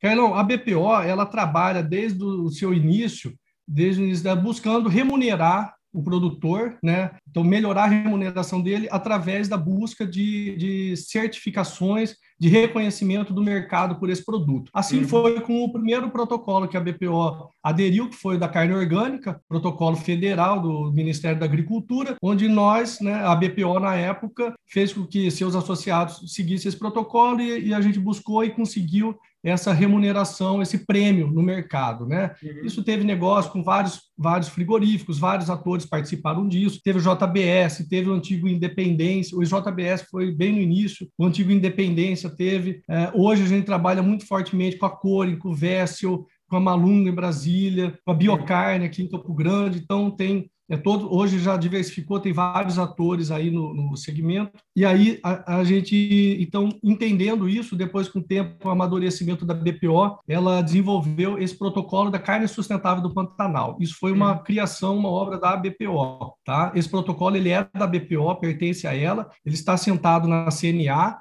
Carlão, 0.00 0.34
a 0.34 0.44
BPO 0.44 1.02
ela 1.02 1.26
trabalha 1.26 1.82
desde 1.82 2.22
o 2.22 2.50
seu 2.50 2.72
início, 2.72 3.34
desde 3.66 4.00
o 4.00 4.04
início, 4.04 4.36
buscando 4.36 4.88
remunerar 4.88 5.74
o 5.98 6.02
produtor, 6.02 6.78
né? 6.82 7.10
Então, 7.28 7.42
melhorar 7.42 7.84
a 7.84 7.88
remuneração 7.88 8.62
dele 8.62 8.88
através 8.90 9.48
da 9.48 9.56
busca 9.56 10.06
de, 10.06 10.56
de 10.56 10.96
certificações 10.96 12.14
de 12.38 12.48
reconhecimento 12.48 13.32
do 13.32 13.42
mercado 13.42 13.96
por 13.96 14.08
esse 14.08 14.24
produto. 14.24 14.70
Assim 14.72 15.00
uhum. 15.00 15.08
foi 15.08 15.40
com 15.40 15.64
o 15.64 15.72
primeiro 15.72 16.08
protocolo 16.08 16.68
que 16.68 16.76
a 16.76 16.80
BPO 16.80 17.50
aderiu, 17.62 18.08
que 18.08 18.14
foi 18.14 18.36
o 18.36 18.38
da 18.38 18.48
carne 18.48 18.72
orgânica, 18.72 19.40
protocolo 19.48 19.96
federal 19.96 20.60
do 20.62 20.92
Ministério 20.92 21.40
da 21.40 21.46
Agricultura, 21.46 22.14
onde 22.22 22.46
nós, 22.46 23.00
né, 23.00 23.14
a 23.24 23.34
BPO 23.34 23.80
na 23.80 23.96
época, 23.96 24.54
fez 24.64 24.92
com 24.92 25.04
que 25.04 25.30
seus 25.32 25.56
associados 25.56 26.32
seguissem 26.32 26.68
esse 26.68 26.78
protocolo 26.78 27.40
e, 27.40 27.68
e 27.68 27.74
a 27.74 27.80
gente 27.80 27.98
buscou 27.98 28.44
e 28.44 28.50
conseguiu 28.50 29.18
essa 29.44 29.72
remuneração, 29.72 30.60
esse 30.60 30.84
prêmio 30.84 31.28
no 31.28 31.42
mercado, 31.42 32.06
né? 32.06 32.34
Uhum. 32.42 32.64
Isso 32.64 32.82
teve 32.82 33.04
negócio 33.04 33.52
com 33.52 33.62
vários, 33.62 34.00
vários 34.16 34.48
frigoríficos, 34.48 35.18
vários 35.18 35.48
atores 35.48 35.86
participaram 35.86 36.48
disso. 36.48 36.80
Teve 36.82 36.98
o 36.98 37.02
JBS, 37.02 37.86
teve 37.88 38.10
o 38.10 38.14
antigo 38.14 38.48
Independência, 38.48 39.38
o 39.38 39.44
JBS 39.44 40.02
foi 40.10 40.32
bem 40.32 40.52
no 40.52 40.60
início, 40.60 41.08
o 41.16 41.24
antigo 41.24 41.52
Independência 41.52 42.28
teve. 42.28 42.82
É, 42.88 43.10
hoje 43.14 43.44
a 43.44 43.46
gente 43.46 43.64
trabalha 43.64 44.02
muito 44.02 44.26
fortemente 44.26 44.76
com 44.76 44.86
a 44.86 44.90
Core, 44.90 45.36
com 45.36 45.50
o 45.50 45.54
Vessel, 45.54 46.26
com 46.48 46.56
a 46.56 46.60
Malunga 46.60 47.10
em 47.10 47.14
Brasília, 47.14 47.96
com 48.04 48.10
a 48.10 48.14
Biocarne 48.14 48.86
aqui 48.86 49.02
em 49.02 49.08
Campo 49.08 49.32
Grande. 49.32 49.78
Então 49.78 50.10
tem 50.10 50.50
é 50.68 50.76
todo, 50.76 51.12
hoje 51.14 51.38
já 51.38 51.56
diversificou, 51.56 52.20
tem 52.20 52.32
vários 52.32 52.78
atores 52.78 53.30
aí 53.30 53.50
no, 53.50 53.72
no 53.72 53.96
segmento. 53.96 54.58
E 54.76 54.84
aí 54.84 55.18
a, 55.22 55.58
a, 55.58 55.64
gente, 55.64 56.36
então, 56.40 56.68
entendendo 56.84 57.48
isso, 57.48 57.74
depois 57.74 58.08
com 58.08 58.18
o 58.18 58.22
tempo, 58.22 58.68
o 58.68 58.70
amadurecimento 58.70 59.46
da 59.46 59.54
BPO, 59.54 60.18
ela 60.28 60.60
desenvolveu 60.60 61.38
esse 61.38 61.56
protocolo 61.56 62.10
da 62.10 62.18
carne 62.18 62.46
sustentável 62.46 63.02
do 63.02 63.14
Pantanal. 63.14 63.76
Isso 63.80 63.96
foi 63.98 64.12
uma 64.12 64.38
criação, 64.38 64.96
uma 64.96 65.08
obra 65.08 65.38
da 65.38 65.56
BPO, 65.56 66.34
tá? 66.44 66.72
Esse 66.74 66.88
protocolo 66.88 67.36
ele 67.36 67.50
é 67.50 67.66
da 67.74 67.86
BPO, 67.86 68.36
pertence 68.36 68.86
a 68.86 68.94
ela, 68.94 69.30
ele 69.44 69.54
está 69.54 69.76
sentado 69.76 70.28
na 70.28 70.48
CNA, 70.50 71.18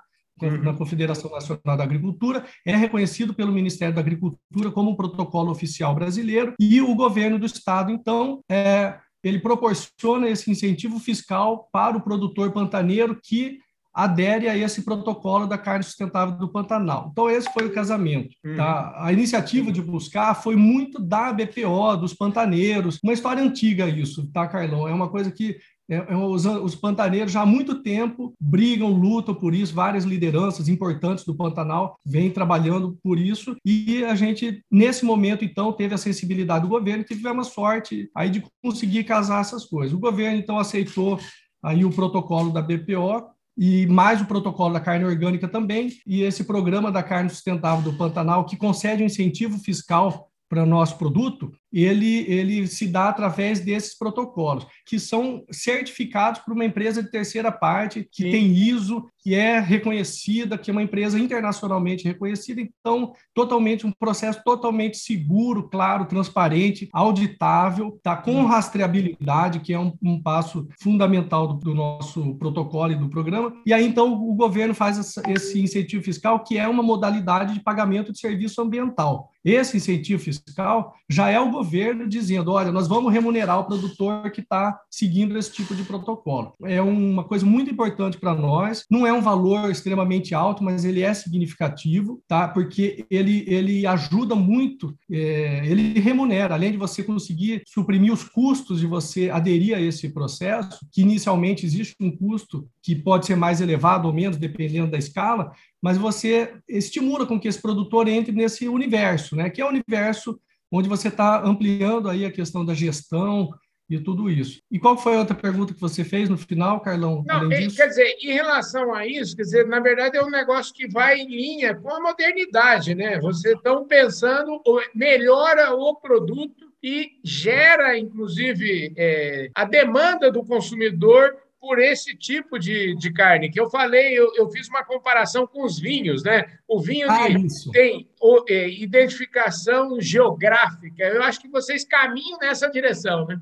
na 0.62 0.74
Confederação 0.74 1.32
Nacional 1.32 1.78
da 1.78 1.84
Agricultura, 1.84 2.46
é 2.66 2.76
reconhecido 2.76 3.34
pelo 3.34 3.52
Ministério 3.52 3.96
da 3.96 4.02
Agricultura 4.02 4.72
como 4.72 4.92
um 4.92 4.96
protocolo 4.96 5.50
oficial 5.50 5.96
brasileiro, 5.96 6.54
e 6.60 6.80
o 6.82 6.94
governo 6.96 7.40
do 7.40 7.46
estado, 7.46 7.92
então, 7.92 8.42
é, 8.50 9.00
ele 9.28 9.40
proporciona 9.40 10.30
esse 10.30 10.50
incentivo 10.50 11.00
fiscal 11.00 11.70
para 11.72 11.98
o 11.98 12.02
produtor 12.02 12.52
pantaneiro 12.52 13.20
que 13.22 13.60
adere 13.98 14.48
a 14.48 14.56
esse 14.56 14.84
protocolo 14.84 15.48
da 15.48 15.58
carne 15.58 15.84
sustentável 15.84 16.38
do 16.38 16.52
Pantanal. 16.52 17.10
Então, 17.12 17.28
esse 17.28 17.52
foi 17.52 17.66
o 17.66 17.74
casamento. 17.74 18.30
Uhum. 18.46 18.56
Tá? 18.56 18.94
A 18.96 19.12
iniciativa 19.12 19.72
de 19.72 19.82
buscar 19.82 20.36
foi 20.36 20.56
muito 20.56 21.02
da 21.02 21.34
BPO, 21.34 21.98
dos 22.00 22.14
pantaneiros, 22.14 23.00
uma 23.04 23.14
história 23.14 23.42
antiga 23.42 23.90
isso, 23.90 24.32
tá, 24.32 24.48
Carlão? 24.48 24.88
É 24.88 24.94
uma 24.94 25.10
coisa 25.10 25.32
que 25.32 25.58
é, 25.90 25.96
é, 25.96 26.16
os, 26.16 26.46
os, 26.46 26.76
pantaneiros 26.76 27.32
já 27.32 27.42
há 27.42 27.46
muito 27.46 27.82
tempo 27.82 28.34
brigam, 28.40 28.92
lutam 28.92 29.34
por 29.34 29.54
isso, 29.54 29.74
várias 29.74 30.04
lideranças 30.04 30.68
importantes 30.68 31.24
do 31.24 31.36
Pantanal 31.36 31.98
vêm 32.06 32.30
trabalhando 32.30 32.98
por 33.02 33.18
isso, 33.18 33.56
e 33.66 34.04
a 34.04 34.14
gente, 34.14 34.62
nesse 34.70 35.06
momento, 35.06 35.46
então, 35.46 35.72
teve 35.72 35.96
a 35.96 35.98
sensibilidade 35.98 36.64
do 36.64 36.70
governo, 36.70 37.06
que 37.06 37.16
tivemos 37.16 37.48
sorte 37.48 38.10
aí 38.14 38.30
de 38.30 38.44
conseguir 38.62 39.06
casar 39.06 39.42
essas 39.42 39.66
coisas. 39.66 39.94
O 39.94 40.00
governo, 40.00 40.38
então, 40.38 40.60
aceitou 40.60 41.20
aí 41.64 41.86
o 41.86 41.92
protocolo 41.92 42.52
da 42.52 42.62
BPO, 42.62 43.38
e 43.58 43.88
mais 43.88 44.22
o 44.22 44.26
protocolo 44.26 44.74
da 44.74 44.80
carne 44.80 45.06
orgânica 45.06 45.48
também, 45.48 45.90
e 46.06 46.22
esse 46.22 46.44
programa 46.44 46.92
da 46.92 47.02
carne 47.02 47.30
sustentável 47.30 47.84
do 47.92 47.98
Pantanal, 47.98 48.46
que 48.46 48.56
concede 48.56 49.02
um 49.02 49.08
incentivo 49.08 49.58
fiscal 49.58 50.30
para 50.50 50.64
o 50.64 50.66
nosso 50.66 50.98
produto, 50.98 51.52
ele, 51.72 52.26
ele 52.28 52.68
se 52.68 52.88
dá 52.88 53.10
através 53.10 53.60
desses 53.60 53.98
protocolos, 53.98 54.66
que 54.86 55.00
são 55.00 55.44
certificados 55.52 56.42
por 56.42 56.54
uma 56.54 56.66
empresa 56.66 57.04
de 57.04 57.12
terceira 57.12 57.52
parte, 57.52 58.08
que 58.12 58.24
Sim. 58.24 58.32
tem 58.32 58.54
ISO, 58.54 59.06
que 59.28 59.36
é 59.36 59.60
reconhecida, 59.60 60.58
que 60.58 60.70
é 60.70 60.74
uma 60.74 60.82
empresa 60.82 61.20
internacionalmente 61.20 62.06
reconhecida, 62.06 62.62
então, 62.62 63.12
totalmente 63.34 63.86
um 63.86 63.92
processo 63.92 64.42
totalmente 64.44 64.98
seguro, 64.98 65.68
claro, 65.70 66.06
transparente, 66.06 66.88
auditável, 66.94 68.00
tá 68.02 68.16
com 68.16 68.46
rastreabilidade, 68.46 69.60
que 69.60 69.74
é 69.74 69.80
um, 69.80 69.92
um 70.02 70.22
passo 70.22 70.68
fundamental 70.80 71.48
do, 71.48 71.56
do, 71.56 71.76
nosso 71.76 72.36
protocolo 72.36 72.94
e 72.94 72.96
do 72.96 73.10
programa. 73.10 73.54
E 73.66 73.74
aí, 73.74 73.86
então, 73.86 74.14
o 74.14 74.34
governo 74.34 74.74
faz 74.74 74.98
essa, 74.98 75.22
esse 75.28 75.62
incentivo 75.62 76.04
fiscal, 76.04 76.42
que 76.42 76.58
é 76.58 76.66
uma 76.66 76.82
modalidade 76.82 77.54
de 77.54 77.60
pagamento 77.60 78.14
de 78.14 78.20
serviço 78.20 78.62
ambiental. 78.62 79.30
Esse 79.44 79.78
incentivo 79.78 80.22
fiscal 80.22 80.94
já 81.10 81.30
é 81.30 81.40
o 81.40 81.52
governo 81.58 82.08
dizendo: 82.08 82.52
olha, 82.52 82.72
nós 82.72 82.88
vamos 82.88 83.12
remunerar 83.12 83.60
o 83.60 83.66
produtor 83.66 84.30
que 84.32 84.42
está 84.42 84.80
seguindo 84.90 85.38
esse 85.38 85.52
tipo 85.52 85.74
de 85.74 85.84
protocolo. 85.84 86.54
É 86.64 86.82
uma 86.82 87.24
coisa 87.24 87.46
muito 87.46 87.72
importante 87.72 88.18
para 88.18 88.36
nós. 88.36 88.86
Não 88.90 89.06
é 89.06 89.12
um 89.12 89.22
valor 89.22 89.72
extremamente 89.72 90.36
alto, 90.36 90.64
mas 90.64 90.86
ele 90.86 91.02
é 91.02 91.14
significativo, 91.14 92.22
tá? 92.28 92.48
Porque 92.48 93.06
ele, 93.10 93.44
ele 93.48 93.88
ajuda 93.88 94.36
muito, 94.36 94.96
é, 95.12 95.66
ele 95.66 96.00
remunera, 96.00 96.54
além 96.54 96.72
de 96.72 96.78
você 96.78 97.04
conseguir 97.04 97.64
suprimir 97.66 98.14
os 98.14 98.24
custos 98.24 98.80
de 98.80 98.86
você 98.86 99.30
aderir 99.30 99.76
a 99.76 99.82
esse 99.82 100.10
processo, 100.10 100.80
que 100.92 101.02
inicialmente 101.02 101.66
existe 101.66 101.96
um 102.00 102.16
custo 102.16 102.68
que 102.84 102.96
pode 102.96 103.26
ser 103.26 103.36
mais 103.36 103.62
elevado 103.62 104.08
ou 104.08 104.14
menos, 104.14 104.38
dependendo 104.38 104.92
da 104.92 104.98
escala, 104.98 105.52
mas 105.82 105.98
você 105.98 106.54
estimula 106.68 107.26
com 107.26 107.40
que 107.40 107.48
esse 107.48 107.62
produtor 107.62 108.08
entre 108.08 108.32
nesse 108.32 108.68
universo, 108.68 109.36
né? 109.36 109.50
Que 109.50 109.62
é 109.62 109.66
o 109.66 109.70
universo 109.70 110.40
onde 110.72 110.90
você 110.90 111.08
está 111.08 111.44
ampliando 111.44 112.10
aí 112.10 112.26
a 112.26 112.32
questão 112.32 112.66
da 112.66 112.74
gestão 112.74 113.50
e 113.90 114.00
tudo 114.00 114.30
isso. 114.30 114.62
E 114.70 114.78
qual 114.78 114.98
foi 114.98 115.16
a 115.16 115.20
outra 115.20 115.36
pergunta 115.36 115.74
que 115.74 115.80
você 115.80 116.04
fez 116.04 116.28
no 116.28 116.38
final, 116.38 116.82
Carlão? 116.82 117.24
Não, 117.26 117.52
é, 117.52 117.68
quer 117.68 117.88
dizer, 117.88 118.18
em 118.22 118.34
relação 118.34 118.94
a 118.94 119.08
isso, 119.08 119.36
quer 119.36 119.44
dizer, 119.44 119.68
na 119.68 119.80
verdade 119.80 120.18
é 120.18 120.24
um 120.24 120.30
negócio 120.30 120.74
que 120.74 120.88
vai 120.90 121.20
em 121.20 121.30
linha 121.30 121.74
com 121.76 121.90
a 121.90 122.02
modernidade, 122.02 122.94
né? 122.94 123.20
Vocês 123.20 123.56
estão 123.56 123.88
pensando, 123.88 124.62
melhora 124.94 125.74
o 125.74 125.96
produto 125.96 126.68
e 126.84 127.12
gera, 127.24 127.98
inclusive, 127.98 128.94
é, 128.98 129.50
a 129.56 129.64
demanda 129.64 130.30
do 130.32 130.44
consumidor 130.44 131.36
por 131.60 131.80
esse 131.80 132.16
tipo 132.16 132.60
de, 132.60 132.96
de 132.96 133.12
carne. 133.12 133.50
Que 133.50 133.60
eu 133.60 133.70
falei, 133.70 134.18
eu, 134.18 134.32
eu 134.36 134.50
fiz 134.50 134.68
uma 134.68 134.84
comparação 134.84 135.46
com 135.48 135.66
os 135.66 135.80
vinhos, 135.80 136.24
né? 136.24 136.46
O 136.68 136.80
vinho 136.80 137.10
ah, 137.10 137.28
tem 137.72 138.10
o, 138.22 138.44
é, 138.48 138.70
identificação 138.70 140.00
geográfica. 140.00 141.04
Eu 141.04 141.24
acho 141.24 141.40
que 141.40 141.50
vocês 141.50 141.84
caminham 141.84 142.40
nessa 142.40 142.70
direção, 142.70 143.26
né? 143.26 143.40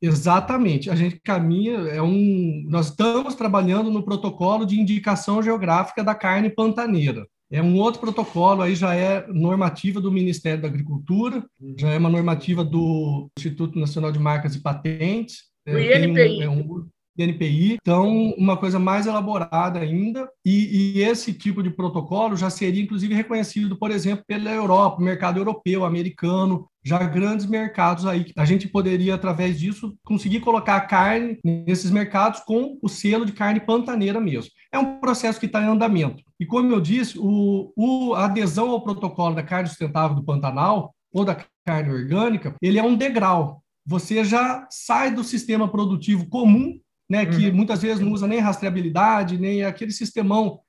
Exatamente. 0.00 0.90
A 0.90 0.94
gente 0.94 1.20
caminha, 1.20 1.78
é 1.88 2.02
um, 2.02 2.64
nós 2.68 2.90
estamos 2.90 3.34
trabalhando 3.34 3.90
no 3.90 4.02
protocolo 4.02 4.66
de 4.66 4.78
indicação 4.78 5.42
geográfica 5.42 6.04
da 6.04 6.14
carne 6.14 6.50
pantaneira. 6.50 7.26
É 7.50 7.62
um 7.62 7.76
outro 7.78 8.00
protocolo, 8.00 8.62
aí 8.62 8.74
já 8.74 8.94
é 8.94 9.24
normativa 9.28 10.00
do 10.00 10.10
Ministério 10.10 10.60
da 10.60 10.68
Agricultura, 10.68 11.44
já 11.78 11.90
é 11.90 11.98
uma 11.98 12.10
normativa 12.10 12.64
do 12.64 13.30
Instituto 13.38 13.78
Nacional 13.78 14.10
de 14.10 14.18
Marcas 14.18 14.56
e 14.56 14.60
Patentes. 14.60 15.44
O 15.66 15.70
é, 15.70 16.04
INPI. 16.04 16.38
Um, 16.38 16.42
é 16.42 16.48
um, 16.50 16.88
NPI, 17.18 17.78
então 17.80 18.34
uma 18.36 18.56
coisa 18.56 18.78
mais 18.78 19.06
elaborada 19.06 19.78
ainda, 19.78 20.28
e, 20.44 20.96
e, 20.98 21.02
esse 21.02 21.32
tipo 21.32 21.62
de 21.62 21.70
protocolo 21.70 22.36
já 22.36 22.50
seria 22.50 22.82
inclusive 22.82 23.14
reconhecido, 23.14 23.76
por 23.76 23.90
exemplo, 23.90 24.24
pela 24.26 24.50
Europa, 24.50 25.02
mercado 25.02 25.38
europeu, 25.38 25.84
americano, 25.84 26.68
já 26.84 26.98
grandes 26.98 27.46
mercados 27.46 28.06
aí. 28.06 28.32
A 28.36 28.44
gente 28.44 28.68
poderia, 28.68 29.14
através 29.14 29.58
disso, 29.58 29.96
conseguir 30.04 30.40
colocar 30.40 30.76
a 30.76 30.80
carne 30.80 31.38
nesses 31.44 31.90
mercados 31.90 32.40
com 32.40 32.78
o 32.80 32.88
selo 32.88 33.26
de 33.26 33.32
carne 33.32 33.60
pantaneira 33.60 34.20
mesmo. 34.20 34.50
É 34.70 34.78
um 34.78 35.00
processo 35.00 35.40
que 35.40 35.46
está 35.46 35.62
em 35.62 35.68
andamento. 35.68 36.22
E 36.38 36.46
como 36.46 36.70
eu 36.72 36.80
disse, 36.80 37.18
o, 37.18 37.72
o, 37.76 38.14
a 38.14 38.26
adesão 38.26 38.70
ao 38.70 38.82
protocolo 38.82 39.34
da 39.34 39.42
carne 39.42 39.68
sustentável 39.68 40.14
do 40.14 40.24
Pantanal, 40.24 40.94
ou 41.16 41.24
da 41.24 41.36
carne 41.64 41.90
orgânica, 41.90 42.54
ele 42.60 42.78
é 42.78 42.82
um 42.82 42.94
degrau. 42.94 43.62
Você 43.86 44.22
já 44.22 44.66
sai 44.70 45.10
do 45.10 45.24
sistema 45.24 45.66
produtivo 45.66 46.28
comum 46.28 46.78
né, 47.08 47.26
que 47.26 47.48
uhum. 47.48 47.54
muitas 47.54 47.82
vezes 47.82 48.00
não 48.00 48.12
usa 48.12 48.26
nem 48.26 48.40
rastreabilidade, 48.40 49.38
nem 49.38 49.64
aquele 49.64 49.92
sistemão 49.92 50.60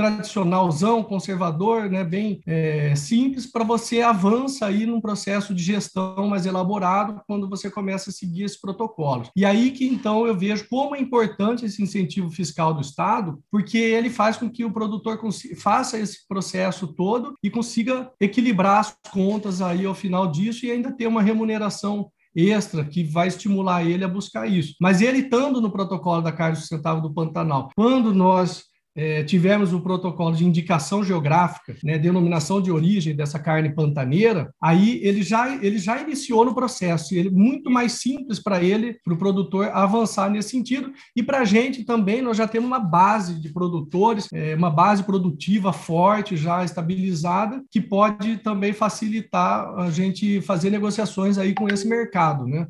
tradicionalzão, 0.00 1.02
conservador, 1.02 1.90
né, 1.90 2.02
bem 2.02 2.40
é, 2.46 2.94
simples, 2.96 3.44
para 3.44 3.64
você 3.64 4.00
avança 4.00 4.64
aí 4.64 4.86
num 4.86 4.98
processo 4.98 5.54
de 5.54 5.62
gestão 5.62 6.26
mais 6.26 6.46
elaborado 6.46 7.20
quando 7.26 7.46
você 7.46 7.70
começa 7.70 8.08
a 8.08 8.12
seguir 8.12 8.44
esse 8.44 8.58
protocolo. 8.58 9.28
E 9.36 9.44
aí 9.44 9.70
que 9.72 9.86
então 9.86 10.26
eu 10.26 10.34
vejo 10.34 10.66
como 10.70 10.96
é 10.96 11.00
importante 11.00 11.66
esse 11.66 11.82
incentivo 11.82 12.30
fiscal 12.30 12.72
do 12.72 12.80
Estado, 12.80 13.40
porque 13.50 13.76
ele 13.76 14.08
faz 14.08 14.38
com 14.38 14.48
que 14.48 14.64
o 14.64 14.72
produtor 14.72 15.20
faça 15.56 15.98
esse 15.98 16.26
processo 16.26 16.86
todo 16.86 17.34
e 17.42 17.50
consiga 17.50 18.10
equilibrar 18.18 18.80
as 18.80 18.96
contas 19.12 19.60
aí 19.60 19.84
ao 19.84 19.94
final 19.94 20.30
disso 20.30 20.64
e 20.64 20.70
ainda 20.70 20.92
ter 20.92 21.08
uma 21.08 21.20
remuneração 21.20 22.10
extra 22.34 22.84
que 22.84 23.02
vai 23.04 23.28
estimular 23.28 23.84
ele 23.84 24.04
a 24.04 24.08
buscar 24.08 24.46
isso. 24.46 24.74
Mas 24.80 25.00
ele 25.00 25.18
estando 25.18 25.60
no 25.60 25.70
protocolo 25.70 26.22
da 26.22 26.32
carne 26.32 26.56
sustentável 26.56 27.02
do 27.02 27.12
Pantanal, 27.12 27.70
quando 27.76 28.14
nós 28.14 28.69
é, 28.96 29.22
tivemos 29.22 29.72
o 29.72 29.80
protocolo 29.80 30.34
de 30.34 30.44
indicação 30.44 31.02
geográfica, 31.04 31.76
né, 31.82 31.98
denominação 31.98 32.60
de 32.60 32.70
origem 32.70 33.14
dessa 33.14 33.38
carne 33.38 33.74
pantaneira, 33.74 34.52
aí 34.60 35.00
ele 35.02 35.22
já, 35.22 35.54
ele 35.62 35.78
já 35.78 36.00
iniciou 36.00 36.44
no 36.44 36.54
processo, 36.54 37.14
ele 37.14 37.30
muito 37.30 37.70
mais 37.70 37.92
simples 37.92 38.42
para 38.42 38.62
ele, 38.62 38.98
para 39.04 39.14
o 39.14 39.18
produtor, 39.18 39.70
avançar 39.72 40.28
nesse 40.30 40.50
sentido, 40.50 40.92
e 41.16 41.22
para 41.22 41.40
a 41.40 41.44
gente 41.44 41.84
também, 41.84 42.20
nós 42.20 42.36
já 42.36 42.48
temos 42.48 42.66
uma 42.66 42.80
base 42.80 43.40
de 43.40 43.52
produtores, 43.52 44.26
é, 44.32 44.54
uma 44.54 44.70
base 44.70 45.02
produtiva 45.02 45.72
forte, 45.72 46.36
já 46.36 46.64
estabilizada, 46.64 47.62
que 47.70 47.80
pode 47.80 48.38
também 48.38 48.72
facilitar 48.72 49.68
a 49.78 49.90
gente 49.90 50.40
fazer 50.40 50.70
negociações 50.70 51.38
aí 51.38 51.54
com 51.54 51.68
esse 51.68 51.86
mercado, 51.86 52.46
né? 52.46 52.66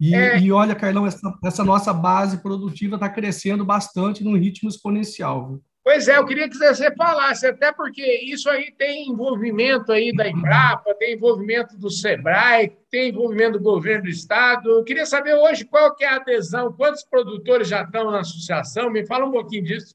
E, 0.00 0.14
é... 0.14 0.38
e, 0.38 0.52
olha, 0.52 0.74
Carlão, 0.74 1.06
essa, 1.06 1.38
essa 1.44 1.64
nossa 1.64 1.92
base 1.92 2.42
produtiva 2.42 2.96
está 2.96 3.08
crescendo 3.08 3.64
bastante 3.64 4.22
num 4.22 4.36
ritmo 4.36 4.68
exponencial. 4.68 5.48
Viu? 5.48 5.62
Pois 5.86 6.08
é, 6.08 6.18
eu 6.18 6.26
queria 6.26 6.48
que 6.48 6.58
você 6.58 6.92
falasse, 6.96 7.46
até 7.46 7.72
porque 7.72 8.02
isso 8.02 8.50
aí 8.50 8.72
tem 8.76 9.08
envolvimento 9.08 9.92
aí 9.92 10.12
da 10.12 10.28
Embrapa, 10.28 10.92
tem 10.98 11.14
envolvimento 11.14 11.78
do 11.78 11.88
SEBRAE, 11.88 12.76
tem 12.90 13.10
envolvimento 13.10 13.58
do 13.58 13.62
governo 13.62 14.02
do 14.02 14.10
Estado. 14.10 14.68
Eu 14.68 14.82
queria 14.82 15.06
saber 15.06 15.36
hoje 15.36 15.64
qual 15.64 15.94
que 15.94 16.02
é 16.02 16.08
a 16.08 16.16
adesão, 16.16 16.72
quantos 16.72 17.04
produtores 17.04 17.68
já 17.68 17.82
estão 17.82 18.10
na 18.10 18.18
associação, 18.18 18.90
me 18.90 19.06
fala 19.06 19.26
um 19.26 19.30
pouquinho 19.30 19.62
disso. 19.62 19.94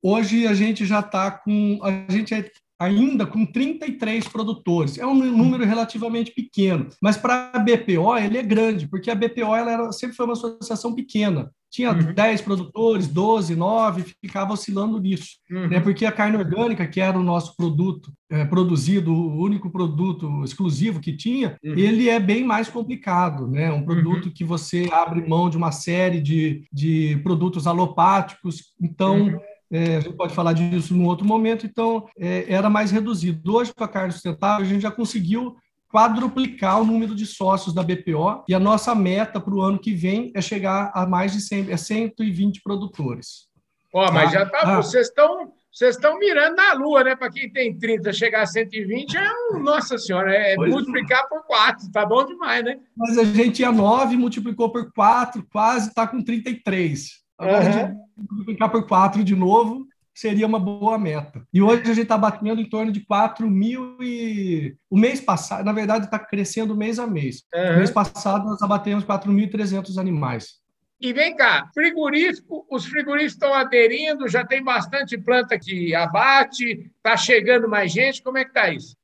Hoje 0.00 0.46
a 0.46 0.54
gente 0.54 0.86
já 0.86 1.00
está 1.00 1.28
com. 1.32 1.80
A 1.82 2.12
gente 2.12 2.32
é 2.32 2.48
ainda 2.78 3.26
com 3.26 3.44
33 3.44 4.28
produtores. 4.28 4.98
É 4.98 5.06
um 5.06 5.14
número 5.14 5.64
relativamente 5.64 6.32
pequeno, 6.32 6.88
mas 7.00 7.16
para 7.16 7.50
a 7.52 7.58
BPO 7.58 8.16
ele 8.18 8.38
é 8.38 8.42
grande, 8.42 8.88
porque 8.88 9.10
a 9.10 9.14
BPO 9.14 9.54
ela 9.54 9.72
era, 9.72 9.92
sempre 9.92 10.16
foi 10.16 10.26
uma 10.26 10.34
associação 10.34 10.94
pequena. 10.94 11.50
Tinha 11.70 11.92
uhum. 11.92 12.14
10 12.14 12.40
produtores, 12.42 13.08
12, 13.08 13.54
9, 13.54 14.04
ficava 14.20 14.52
oscilando 14.52 14.98
nisso. 14.98 15.36
Uhum. 15.50 15.68
Né? 15.68 15.80
Porque 15.80 16.06
a 16.06 16.12
carne 16.12 16.36
orgânica, 16.36 16.86
que 16.86 17.00
era 17.00 17.18
o 17.18 17.22
nosso 17.22 17.54
produto 17.56 18.12
é, 18.30 18.44
produzido, 18.44 19.12
o 19.12 19.42
único 19.42 19.68
produto 19.70 20.42
exclusivo 20.44 21.00
que 21.00 21.14
tinha, 21.14 21.56
uhum. 21.62 21.74
ele 21.76 22.08
é 22.08 22.18
bem 22.18 22.44
mais 22.44 22.68
complicado. 22.68 23.46
Né? 23.48 23.70
Um 23.70 23.84
produto 23.84 24.26
uhum. 24.26 24.32
que 24.32 24.44
você 24.44 24.88
abre 24.90 25.28
mão 25.28 25.50
de 25.50 25.56
uma 25.56 25.72
série 25.72 26.20
de, 26.20 26.64
de 26.72 27.20
produtos 27.22 27.66
alopáticos. 27.66 28.72
Então, 28.80 29.24
uhum. 29.24 29.38
É, 29.70 29.96
a 29.96 30.00
gente 30.00 30.16
pode 30.16 30.34
falar 30.34 30.52
disso 30.52 30.94
num 30.94 31.06
outro 31.06 31.26
momento, 31.26 31.66
então 31.66 32.08
é, 32.18 32.46
era 32.52 32.70
mais 32.70 32.90
reduzido. 32.90 33.54
Hoje, 33.54 33.74
com 33.74 33.84
a 33.84 33.88
carne 33.88 34.12
sustentável, 34.12 34.64
a 34.64 34.68
gente 34.68 34.82
já 34.82 34.90
conseguiu 34.90 35.56
quadruplicar 35.88 36.80
o 36.80 36.84
número 36.84 37.14
de 37.14 37.26
sócios 37.26 37.74
da 37.74 37.82
BPO 37.82 38.44
e 38.48 38.54
a 38.54 38.60
nossa 38.60 38.94
meta 38.94 39.40
para 39.40 39.54
o 39.54 39.60
ano 39.60 39.78
que 39.78 39.92
vem 39.92 40.30
é 40.34 40.40
chegar 40.40 40.90
a 40.94 41.06
mais 41.06 41.32
de 41.32 41.40
100, 41.40 41.72
é 41.72 41.76
120 41.76 42.60
produtores. 42.62 43.48
Ó, 43.92 44.12
mas 44.12 44.32
tá? 44.32 44.38
já 44.38 44.46
tá, 44.46 44.60
ah. 44.62 44.76
vocês 44.76 45.08
estão 45.08 45.52
vocês 45.72 45.94
estão 45.94 46.18
mirando 46.18 46.56
na 46.56 46.72
lua, 46.72 47.04
né? 47.04 47.14
Para 47.14 47.30
quem 47.30 47.52
tem 47.52 47.78
30, 47.78 48.10
chegar 48.14 48.42
a 48.42 48.46
120 48.46 49.14
é 49.14 49.30
um, 49.52 49.58
nossa 49.58 49.98
senhora, 49.98 50.32
é 50.32 50.54
pois 50.54 50.70
multiplicar 50.70 51.24
é. 51.24 51.28
por 51.28 51.46
4, 51.46 51.92
tá 51.92 52.06
bom 52.06 52.24
demais, 52.24 52.64
né? 52.64 52.78
Mas 52.96 53.18
a 53.18 53.24
gente 53.24 53.56
tinha 53.56 53.70
9, 53.70 54.16
multiplicou 54.16 54.72
por 54.72 54.90
4, 54.90 55.46
quase 55.52 55.88
está 55.88 56.06
com 56.06 56.22
33. 56.22 57.25
Agora, 57.38 57.96
uhum. 58.16 58.26
multiplicar 58.30 58.70
por 58.70 58.86
4 58.86 59.22
de 59.22 59.36
novo 59.36 59.86
seria 60.14 60.46
uma 60.46 60.58
boa 60.58 60.98
meta. 60.98 61.46
E 61.52 61.60
hoje 61.60 61.82
a 61.82 61.94
gente 61.94 62.04
está 62.04 62.16
batendo 62.16 62.60
em 62.60 62.68
torno 62.68 62.90
de 62.90 63.00
4 63.00 63.48
mil 63.50 63.98
e... 64.00 64.74
O 64.88 64.96
mês 64.96 65.20
passado, 65.20 65.64
na 65.64 65.72
verdade, 65.72 66.06
está 66.06 66.18
crescendo 66.18 66.74
mês 66.74 66.98
a 66.98 67.06
mês. 67.06 67.42
Uhum. 67.54 67.72
No 67.72 67.78
mês 67.78 67.90
passado, 67.90 68.46
nós 68.46 68.62
abatemos 68.62 69.04
4.300 69.04 69.98
animais. 69.98 70.60
E 70.98 71.12
vem 71.12 71.36
cá, 71.36 71.68
frigorífico, 71.74 72.66
os 72.70 72.86
frigoríficos 72.86 73.34
estão 73.34 73.52
aderindo, 73.52 74.26
já 74.26 74.46
tem 74.46 74.64
bastante 74.64 75.18
planta 75.18 75.58
que 75.58 75.94
abate, 75.94 76.90
está 76.96 77.14
chegando 77.18 77.68
mais 77.68 77.92
gente, 77.92 78.22
como 78.22 78.38
é 78.38 78.44
que 78.44 78.50
está 78.50 78.70
isso? 78.70 78.96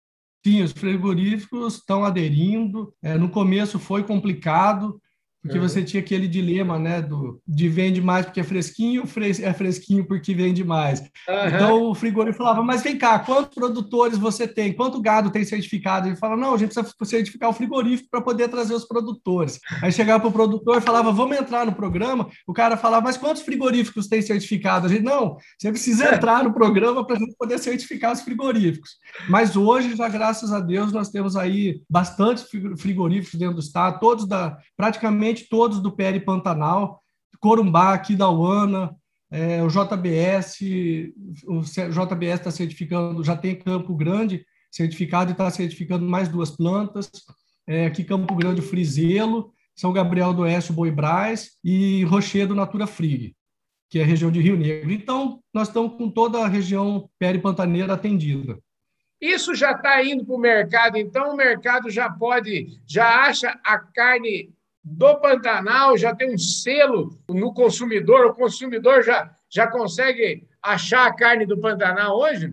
Sim, 0.44 0.62
os 0.62 0.72
frigoríficos 0.72 1.74
estão 1.74 2.02
aderindo. 2.02 2.94
É, 3.02 3.18
no 3.18 3.28
começo 3.28 3.78
foi 3.78 4.02
complicado, 4.02 5.00
porque 5.42 5.58
uhum. 5.58 5.68
você 5.68 5.82
tinha 5.82 6.00
aquele 6.00 6.28
dilema, 6.28 6.78
né, 6.78 7.02
do, 7.02 7.40
de 7.46 7.68
vende 7.68 8.00
mais 8.00 8.24
porque 8.24 8.38
é 8.38 8.44
fresquinho, 8.44 9.06
fres, 9.06 9.40
é 9.40 9.52
fresquinho 9.52 10.06
porque 10.06 10.32
vende 10.34 10.62
mais. 10.62 11.00
Uhum. 11.00 11.48
Então 11.52 11.82
o 11.90 11.94
frigorífico 11.94 12.44
falava, 12.44 12.62
mas 12.62 12.82
vem 12.82 12.96
cá, 12.96 13.18
quantos 13.18 13.52
produtores 13.52 14.16
você 14.16 14.46
tem? 14.46 14.72
Quanto 14.72 15.02
gado 15.02 15.30
tem 15.30 15.44
certificado? 15.44 16.06
Ele 16.06 16.16
falava, 16.16 16.40
não, 16.40 16.54
a 16.54 16.56
gente 16.56 16.72
precisa 16.72 16.94
certificar 17.04 17.50
o 17.50 17.52
frigorífico 17.52 18.08
para 18.08 18.20
poder 18.20 18.48
trazer 18.48 18.74
os 18.74 18.84
produtores. 18.84 19.58
Aí 19.82 19.90
chegava 19.90 20.20
para 20.20 20.28
o 20.28 20.32
produtor 20.32 20.78
e 20.78 20.80
falava, 20.80 21.10
vamos 21.10 21.36
entrar 21.36 21.66
no 21.66 21.74
programa. 21.74 22.28
O 22.46 22.52
cara 22.52 22.76
falava, 22.76 23.02
mas 23.02 23.16
quantos 23.16 23.42
frigoríficos 23.42 24.06
tem 24.06 24.22
certificado? 24.22 24.86
A 24.86 24.88
gente, 24.88 25.02
não, 25.02 25.36
você 25.58 25.72
precisa 25.72 26.08
é. 26.08 26.14
entrar 26.14 26.44
no 26.44 26.54
programa 26.54 27.04
para 27.04 27.16
a 27.16 27.18
gente 27.18 27.34
poder 27.36 27.58
certificar 27.58 28.12
os 28.12 28.22
frigoríficos. 28.22 28.92
Mas 29.28 29.56
hoje, 29.56 29.96
já 29.96 30.08
graças 30.08 30.52
a 30.52 30.60
Deus, 30.60 30.92
nós 30.92 31.08
temos 31.08 31.34
aí 31.34 31.80
bastante 31.90 32.44
frigoríficos 32.76 33.38
dentro 33.40 33.56
do 33.56 33.60
estado, 33.60 33.98
todos 33.98 34.24
da 34.26 34.56
praticamente 34.76 35.31
todos 35.40 35.80
do 35.80 35.92
PR 35.92 36.20
Pantanal, 36.24 37.02
Corumbá, 37.40 37.92
aqui 37.92 38.14
da 38.14 38.30
UANA, 38.30 38.94
é, 39.30 39.62
o 39.62 39.68
JBS, 39.68 40.60
o 41.46 41.60
JBS 41.62 42.40
está 42.40 42.50
certificando, 42.50 43.24
já 43.24 43.34
tem 43.34 43.54
Campo 43.54 43.94
Grande 43.96 44.44
certificado 44.70 45.30
e 45.30 45.32
está 45.32 45.50
certificando 45.50 46.06
mais 46.06 46.28
duas 46.28 46.50
plantas, 46.50 47.10
é, 47.66 47.86
aqui 47.86 48.04
Campo 48.04 48.34
Grande, 48.34 48.62
Frizelo, 48.62 49.52
São 49.74 49.92
Gabriel 49.92 50.32
do 50.32 50.42
Oeste, 50.42 50.72
Boi 50.72 50.90
Braz 50.90 51.52
e 51.62 52.04
Rochedo, 52.04 52.54
Natura 52.54 52.86
Frig, 52.86 53.34
que 53.90 53.98
é 53.98 54.02
a 54.02 54.06
região 54.06 54.30
de 54.30 54.40
Rio 54.40 54.56
Negro. 54.56 54.90
Então, 54.90 55.42
nós 55.52 55.68
estamos 55.68 55.96
com 55.96 56.10
toda 56.10 56.38
a 56.38 56.48
região 56.48 57.08
peri-pantaneira 57.18 57.92
atendida. 57.92 58.58
Isso 59.20 59.54
já 59.54 59.72
está 59.72 60.02
indo 60.02 60.24
para 60.24 60.34
o 60.34 60.38
mercado, 60.38 60.96
então 60.96 61.32
o 61.32 61.36
mercado 61.36 61.88
já 61.90 62.10
pode, 62.10 62.80
já 62.86 63.26
acha 63.26 63.58
a 63.64 63.78
carne 63.78 64.52
do 64.84 65.20
Pantanal 65.20 65.96
já 65.96 66.14
tem 66.14 66.34
um 66.34 66.38
selo 66.38 67.18
no 67.28 67.54
consumidor, 67.54 68.26
o 68.26 68.34
consumidor 68.34 69.02
já, 69.02 69.30
já 69.48 69.66
consegue 69.66 70.46
achar 70.60 71.06
a 71.06 71.14
carne 71.14 71.46
do 71.46 71.60
Pantanal 71.60 72.18
hoje? 72.18 72.52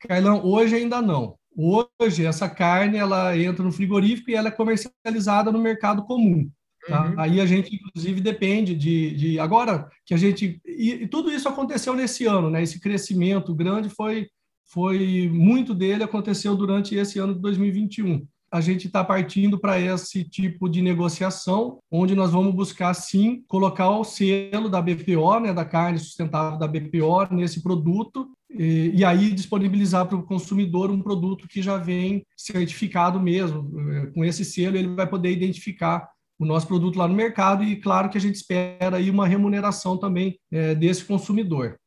Carlão, 0.00 0.44
hoje 0.44 0.74
ainda 0.74 1.00
não. 1.00 1.36
Hoje, 1.56 2.24
essa 2.24 2.48
carne 2.48 2.96
ela 2.96 3.36
entra 3.36 3.64
no 3.64 3.70
frigorífico 3.70 4.30
e 4.30 4.34
ela 4.34 4.48
é 4.48 4.50
comercializada 4.52 5.52
no 5.52 5.60
mercado 5.60 6.02
comum. 6.04 6.50
Tá? 6.88 7.06
Uhum. 7.06 7.20
Aí 7.20 7.40
a 7.40 7.46
gente, 7.46 7.74
inclusive, 7.74 8.20
depende 8.20 8.74
de, 8.74 9.14
de, 9.14 9.38
Agora 9.38 9.88
que 10.04 10.14
a 10.14 10.16
gente. 10.16 10.60
E, 10.66 11.02
e, 11.02 11.06
tudo 11.06 11.30
isso 11.30 11.48
aconteceu 11.48 11.94
nesse 11.94 12.24
ano, 12.26 12.50
né? 12.50 12.62
Esse 12.62 12.80
crescimento 12.80 13.54
grande 13.54 13.88
foi, 13.88 14.28
foi. 14.64 15.28
Muito 15.32 15.74
dele 15.74 16.02
aconteceu 16.02 16.56
durante 16.56 16.96
esse 16.96 17.18
ano 17.18 17.34
de 17.34 17.40
2021 17.40 18.26
a 18.52 18.60
gente 18.60 18.86
está 18.86 19.02
partindo 19.02 19.58
para 19.58 19.80
esse 19.80 20.22
tipo 20.22 20.68
de 20.68 20.82
negociação, 20.82 21.78
onde 21.90 22.14
nós 22.14 22.30
vamos 22.30 22.54
buscar, 22.54 22.92
sim, 22.92 23.42
colocar 23.48 23.88
o 23.88 24.04
selo 24.04 24.68
da 24.68 24.82
BPO, 24.82 25.40
né, 25.40 25.54
da 25.54 25.64
carne 25.64 25.98
sustentável 25.98 26.58
da 26.58 26.68
BPO, 26.68 27.34
nesse 27.34 27.62
produto, 27.62 28.28
e, 28.50 28.92
e 28.94 29.04
aí 29.04 29.32
disponibilizar 29.32 30.06
para 30.06 30.18
o 30.18 30.22
consumidor 30.22 30.90
um 30.90 31.00
produto 31.00 31.48
que 31.48 31.62
já 31.62 31.78
vem 31.78 32.26
certificado 32.36 33.18
mesmo. 33.18 33.70
Com 34.14 34.22
esse 34.22 34.44
selo, 34.44 34.76
ele 34.76 34.88
vai 34.88 35.08
poder 35.08 35.30
identificar 35.30 36.06
o 36.38 36.44
nosso 36.44 36.66
produto 36.66 36.98
lá 36.98 37.08
no 37.08 37.14
mercado 37.14 37.64
e, 37.64 37.76
claro, 37.76 38.10
que 38.10 38.18
a 38.18 38.20
gente 38.20 38.34
espera 38.34 38.96
aí 38.96 39.08
uma 39.08 39.26
remuneração 39.26 39.96
também 39.96 40.38
é, 40.50 40.74
desse 40.74 41.04
consumidor. 41.04 41.78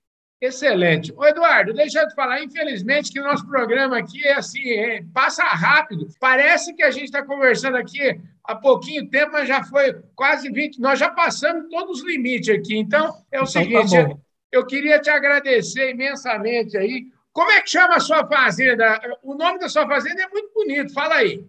Excelente. 0.42 1.14
Ô, 1.16 1.26
Eduardo, 1.26 1.74
deixa 1.74 2.02
eu 2.02 2.08
te 2.08 2.14
falar, 2.14 2.44
infelizmente, 2.44 3.12
que 3.12 3.20
o 3.20 3.24
nosso 3.24 3.48
programa 3.48 3.98
aqui 3.98 4.26
é 4.26 4.34
assim, 4.34 4.70
é, 4.70 5.04
passa 5.14 5.44
rápido. 5.44 6.08
Parece 6.20 6.74
que 6.74 6.84
a 6.84 6.92
gente 6.92 7.06
está 7.06 7.24
conversando 7.24 7.78
aqui 7.78 8.20
há 8.44 8.56
pouquinho 8.56 9.10
tempo, 9.10 9.32
mas 9.32 9.48
já 9.48 9.64
foi 9.64 9.96
quase 10.14 10.52
20. 10.52 10.80
Nós 10.80 11.00
já 11.00 11.10
passamos 11.10 11.70
todos 11.70 12.02
os 12.02 12.06
limites 12.06 12.54
aqui. 12.54 12.78
Então, 12.78 13.08
é 13.32 13.42
o 13.42 13.44
então, 13.44 13.46
tá 13.46 13.48
seguinte: 13.48 13.92
tá 13.92 14.02
eu, 14.02 14.20
eu 14.52 14.66
queria 14.66 15.00
te 15.00 15.10
agradecer 15.10 15.92
imensamente 15.92 16.78
aí. 16.78 17.06
Como 17.32 17.52
é 17.52 17.62
que 17.62 17.70
chama 17.70 17.96
a 17.96 18.00
sua 18.00 18.26
fazenda? 18.28 19.00
O 19.24 19.36
nome 19.36 19.60
da 19.60 19.68
sua 19.68 19.88
fazenda 19.88 20.22
é 20.22 20.30
muito 20.30 20.54
bonito, 20.54 20.94
fala 20.94 21.16
aí. 21.16 21.44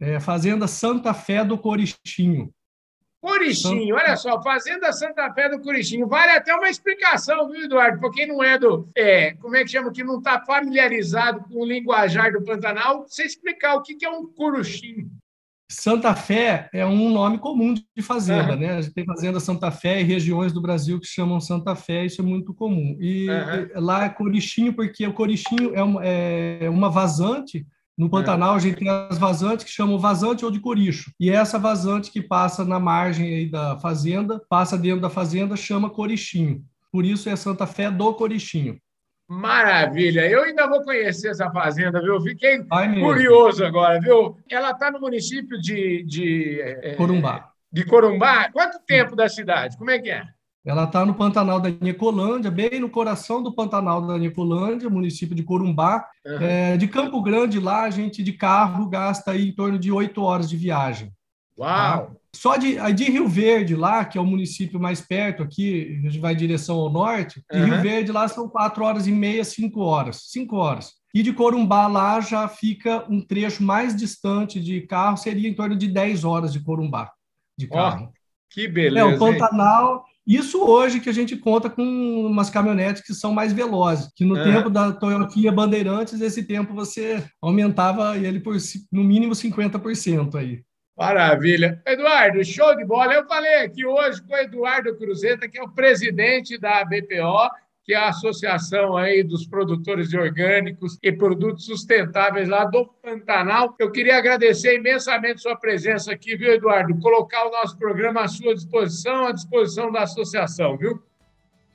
É 0.00 0.18
Fazenda 0.20 0.66
Santa 0.66 1.14
Fé 1.14 1.44
do 1.44 1.56
Corichinho. 1.56 2.52
Curichinho, 3.24 3.94
olha 3.94 4.16
só, 4.16 4.40
Fazenda 4.42 4.92
Santa 4.92 5.32
Fé 5.32 5.48
do 5.48 5.58
Curichinho. 5.58 6.06
Vale 6.06 6.32
até 6.32 6.54
uma 6.54 6.68
explicação, 6.68 7.50
viu, 7.50 7.64
Eduardo? 7.64 7.98
Para 7.98 8.10
quem 8.10 8.26
não 8.26 8.44
é 8.44 8.58
do. 8.58 8.86
É, 8.94 9.32
como 9.36 9.56
é 9.56 9.64
que 9.64 9.70
chama? 9.70 9.90
Que 9.90 10.04
não 10.04 10.18
está 10.18 10.44
familiarizado 10.44 11.42
com 11.44 11.62
o 11.62 11.64
linguajar 11.64 12.32
do 12.32 12.44
Pantanal, 12.44 13.06
você 13.08 13.24
explicar 13.24 13.76
o 13.76 13.82
que 13.82 14.04
é 14.04 14.10
um 14.10 14.26
curuchinho. 14.26 15.10
Santa 15.70 16.14
Fé 16.14 16.68
é 16.70 16.84
um 16.84 17.08
nome 17.08 17.38
comum 17.38 17.72
de 17.72 18.02
fazenda, 18.02 18.52
uhum. 18.52 18.58
né? 18.58 18.76
A 18.76 18.82
gente 18.82 18.92
tem 18.92 19.06
fazenda 19.06 19.40
Santa 19.40 19.70
Fé 19.70 20.02
e 20.02 20.04
regiões 20.04 20.52
do 20.52 20.60
Brasil 20.60 21.00
que 21.00 21.06
chamam 21.06 21.40
Santa 21.40 21.74
Fé, 21.74 22.04
isso 22.04 22.20
é 22.20 22.24
muito 22.24 22.52
comum. 22.52 22.94
E 23.00 23.26
uhum. 23.30 23.68
lá 23.76 24.04
é 24.04 24.10
corichinho 24.10 24.74
porque 24.74 25.06
o 25.06 25.14
corichinho 25.14 25.74
é 25.74 25.82
uma, 25.82 26.04
é 26.04 26.68
uma 26.68 26.90
vazante 26.90 27.66
no 27.96 28.10
Pantanal, 28.10 28.54
a 28.54 28.58
gente 28.58 28.78
tem 28.78 28.88
as 28.88 29.18
vazantes 29.18 29.64
que 29.64 29.70
chamam 29.70 29.98
vazante 29.98 30.44
ou 30.44 30.50
de 30.50 30.58
coricho. 30.58 31.12
E 31.18 31.30
essa 31.30 31.58
vazante 31.58 32.10
que 32.10 32.20
passa 32.20 32.64
na 32.64 32.80
margem 32.80 33.48
da 33.48 33.78
fazenda, 33.78 34.42
passa 34.48 34.76
dentro 34.76 35.00
da 35.00 35.10
fazenda, 35.10 35.56
chama 35.56 35.88
corichinho. 35.88 36.64
Por 36.90 37.04
isso 37.04 37.28
é 37.28 37.36
Santa 37.36 37.66
Fé 37.66 37.90
do 37.90 38.14
Corichinho. 38.14 38.78
Maravilha! 39.28 40.28
Eu 40.28 40.42
ainda 40.42 40.66
vou 40.68 40.82
conhecer 40.82 41.30
essa 41.30 41.50
fazenda, 41.50 42.00
viu? 42.00 42.20
Fiquei 42.20 42.62
curioso 43.00 43.64
agora, 43.64 43.98
viu? 44.00 44.36
Ela 44.50 44.70
está 44.70 44.90
no 44.90 45.00
município 45.00 45.60
de, 45.60 46.04
de 46.04 46.60
é, 46.60 46.94
Corumbá. 46.94 47.50
De 47.72 47.84
Corumbá. 47.84 48.50
Quanto 48.52 48.78
tempo 48.86 49.16
da 49.16 49.28
cidade? 49.28 49.76
Como 49.78 49.90
é 49.90 49.98
que 49.98 50.10
é? 50.10 50.24
Ela 50.64 50.84
está 50.84 51.04
no 51.04 51.14
Pantanal 51.14 51.60
da 51.60 51.68
Nicolândia, 51.68 52.50
bem 52.50 52.80
no 52.80 52.88
coração 52.88 53.42
do 53.42 53.54
Pantanal 53.54 54.06
da 54.06 54.16
Nicolândia, 54.16 54.88
município 54.88 55.34
de 55.34 55.42
Corumbá. 55.42 56.06
Uhum. 56.24 56.38
É, 56.40 56.76
de 56.76 56.88
Campo 56.88 57.20
Grande, 57.20 57.60
lá, 57.60 57.82
a 57.82 57.90
gente 57.90 58.22
de 58.22 58.32
carro 58.32 58.88
gasta 58.88 59.32
aí 59.32 59.48
em 59.48 59.54
torno 59.54 59.78
de 59.78 59.92
oito 59.92 60.22
horas 60.22 60.48
de 60.48 60.56
viagem. 60.56 61.12
Uau! 61.58 62.06
Tá? 62.06 62.12
Só 62.34 62.56
de, 62.56 62.76
de 62.94 63.04
Rio 63.04 63.28
Verde, 63.28 63.76
lá, 63.76 64.04
que 64.04 64.18
é 64.18 64.20
o 64.20 64.26
município 64.26 64.80
mais 64.80 65.00
perto 65.00 65.42
aqui, 65.42 66.00
a 66.00 66.08
gente 66.08 66.18
vai 66.18 66.32
em 66.32 66.36
direção 66.36 66.76
ao 66.76 66.90
norte, 66.90 67.44
de 67.52 67.58
uhum. 67.58 67.66
Rio 67.66 67.82
Verde 67.82 68.10
lá 68.10 68.26
são 68.26 68.48
quatro 68.48 68.84
horas 68.84 69.06
e 69.06 69.12
meia, 69.12 69.44
cinco 69.44 69.80
horas. 69.80 70.22
Cinco 70.30 70.56
horas. 70.56 70.94
E 71.14 71.22
de 71.22 71.32
Corumbá 71.32 71.86
lá 71.86 72.20
já 72.20 72.48
fica 72.48 73.04
um 73.08 73.20
trecho 73.20 73.62
mais 73.62 73.94
distante 73.94 74.60
de 74.60 74.80
carro, 74.80 75.16
seria 75.16 75.48
em 75.48 75.54
torno 75.54 75.76
de 75.76 75.86
10 75.86 76.24
horas 76.24 76.52
de 76.52 76.58
Corumbá 76.58 77.12
de 77.56 77.68
carro. 77.68 78.08
Oh, 78.10 78.14
que 78.50 78.66
beleza! 78.66 79.06
É, 79.06 79.14
o 79.14 79.18
Pantanal, 79.18 79.94
hein? 79.94 80.13
Isso 80.26 80.64
hoje 80.64 81.00
que 81.00 81.10
a 81.10 81.12
gente 81.12 81.36
conta 81.36 81.68
com 81.68 81.82
umas 81.82 82.48
caminhonetes 82.48 83.02
que 83.02 83.12
são 83.12 83.32
mais 83.32 83.52
velozes, 83.52 84.10
que 84.16 84.24
no 84.24 84.36
é. 84.38 84.44
tempo 84.44 84.70
da 84.70 84.92
Toyota 84.92 85.52
Bandeirantes, 85.52 86.20
esse 86.20 86.42
tempo 86.42 86.72
você 86.72 87.22
aumentava 87.42 88.16
ele 88.16 88.40
por 88.40 88.56
no 88.90 89.04
mínimo 89.04 89.34
50% 89.34 90.34
aí. 90.36 90.62
Maravilha. 90.96 91.82
Eduardo, 91.86 92.44
show 92.44 92.74
de 92.76 92.84
bola. 92.84 93.14
Eu 93.14 93.26
falei 93.26 93.64
aqui 93.64 93.84
hoje 93.84 94.22
com 94.22 94.32
o 94.32 94.36
Eduardo 94.36 94.96
Cruzeta, 94.96 95.48
que 95.48 95.58
é 95.58 95.62
o 95.62 95.68
presidente 95.68 96.56
da 96.56 96.84
BPO, 96.84 97.50
que 97.84 97.92
é 97.92 97.96
a 97.96 98.08
associação 98.08 98.96
aí 98.96 99.22
dos 99.22 99.46
produtores 99.46 100.08
de 100.08 100.18
orgânicos 100.18 100.98
e 101.02 101.12
produtos 101.12 101.66
sustentáveis 101.66 102.48
lá 102.48 102.64
do 102.64 102.86
Pantanal. 103.02 103.74
Eu 103.78 103.92
queria 103.92 104.16
agradecer 104.16 104.76
imensamente 104.76 105.42
sua 105.42 105.54
presença 105.54 106.10
aqui, 106.10 106.34
viu, 106.34 106.52
Eduardo? 106.52 106.98
Colocar 106.98 107.46
o 107.46 107.50
nosso 107.50 107.76
programa 107.76 108.22
à 108.22 108.28
sua 108.28 108.54
disposição, 108.54 109.26
à 109.26 109.32
disposição 109.32 109.92
da 109.92 110.02
associação, 110.02 110.78
viu? 110.78 111.02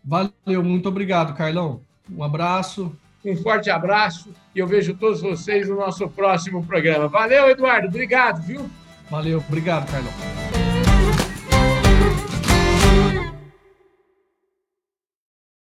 Valeu, 0.04 0.64
muito 0.64 0.90
obrigado, 0.90 1.36
Carlão. 1.36 1.82
Um 2.12 2.24
abraço. 2.24 2.92
Um 3.24 3.36
forte 3.36 3.70
abraço 3.70 4.34
e 4.56 4.60
eu 4.60 4.66
vejo 4.66 4.96
todos 4.96 5.22
vocês 5.22 5.68
no 5.68 5.76
nosso 5.76 6.10
próximo 6.10 6.66
programa. 6.66 7.08
Valeu, 7.08 7.50
Eduardo. 7.50 7.88
Obrigado, 7.88 8.42
viu? 8.42 8.70
Valeu, 9.12 9.44
obrigado, 9.48 9.92
Carlão. 9.92 10.59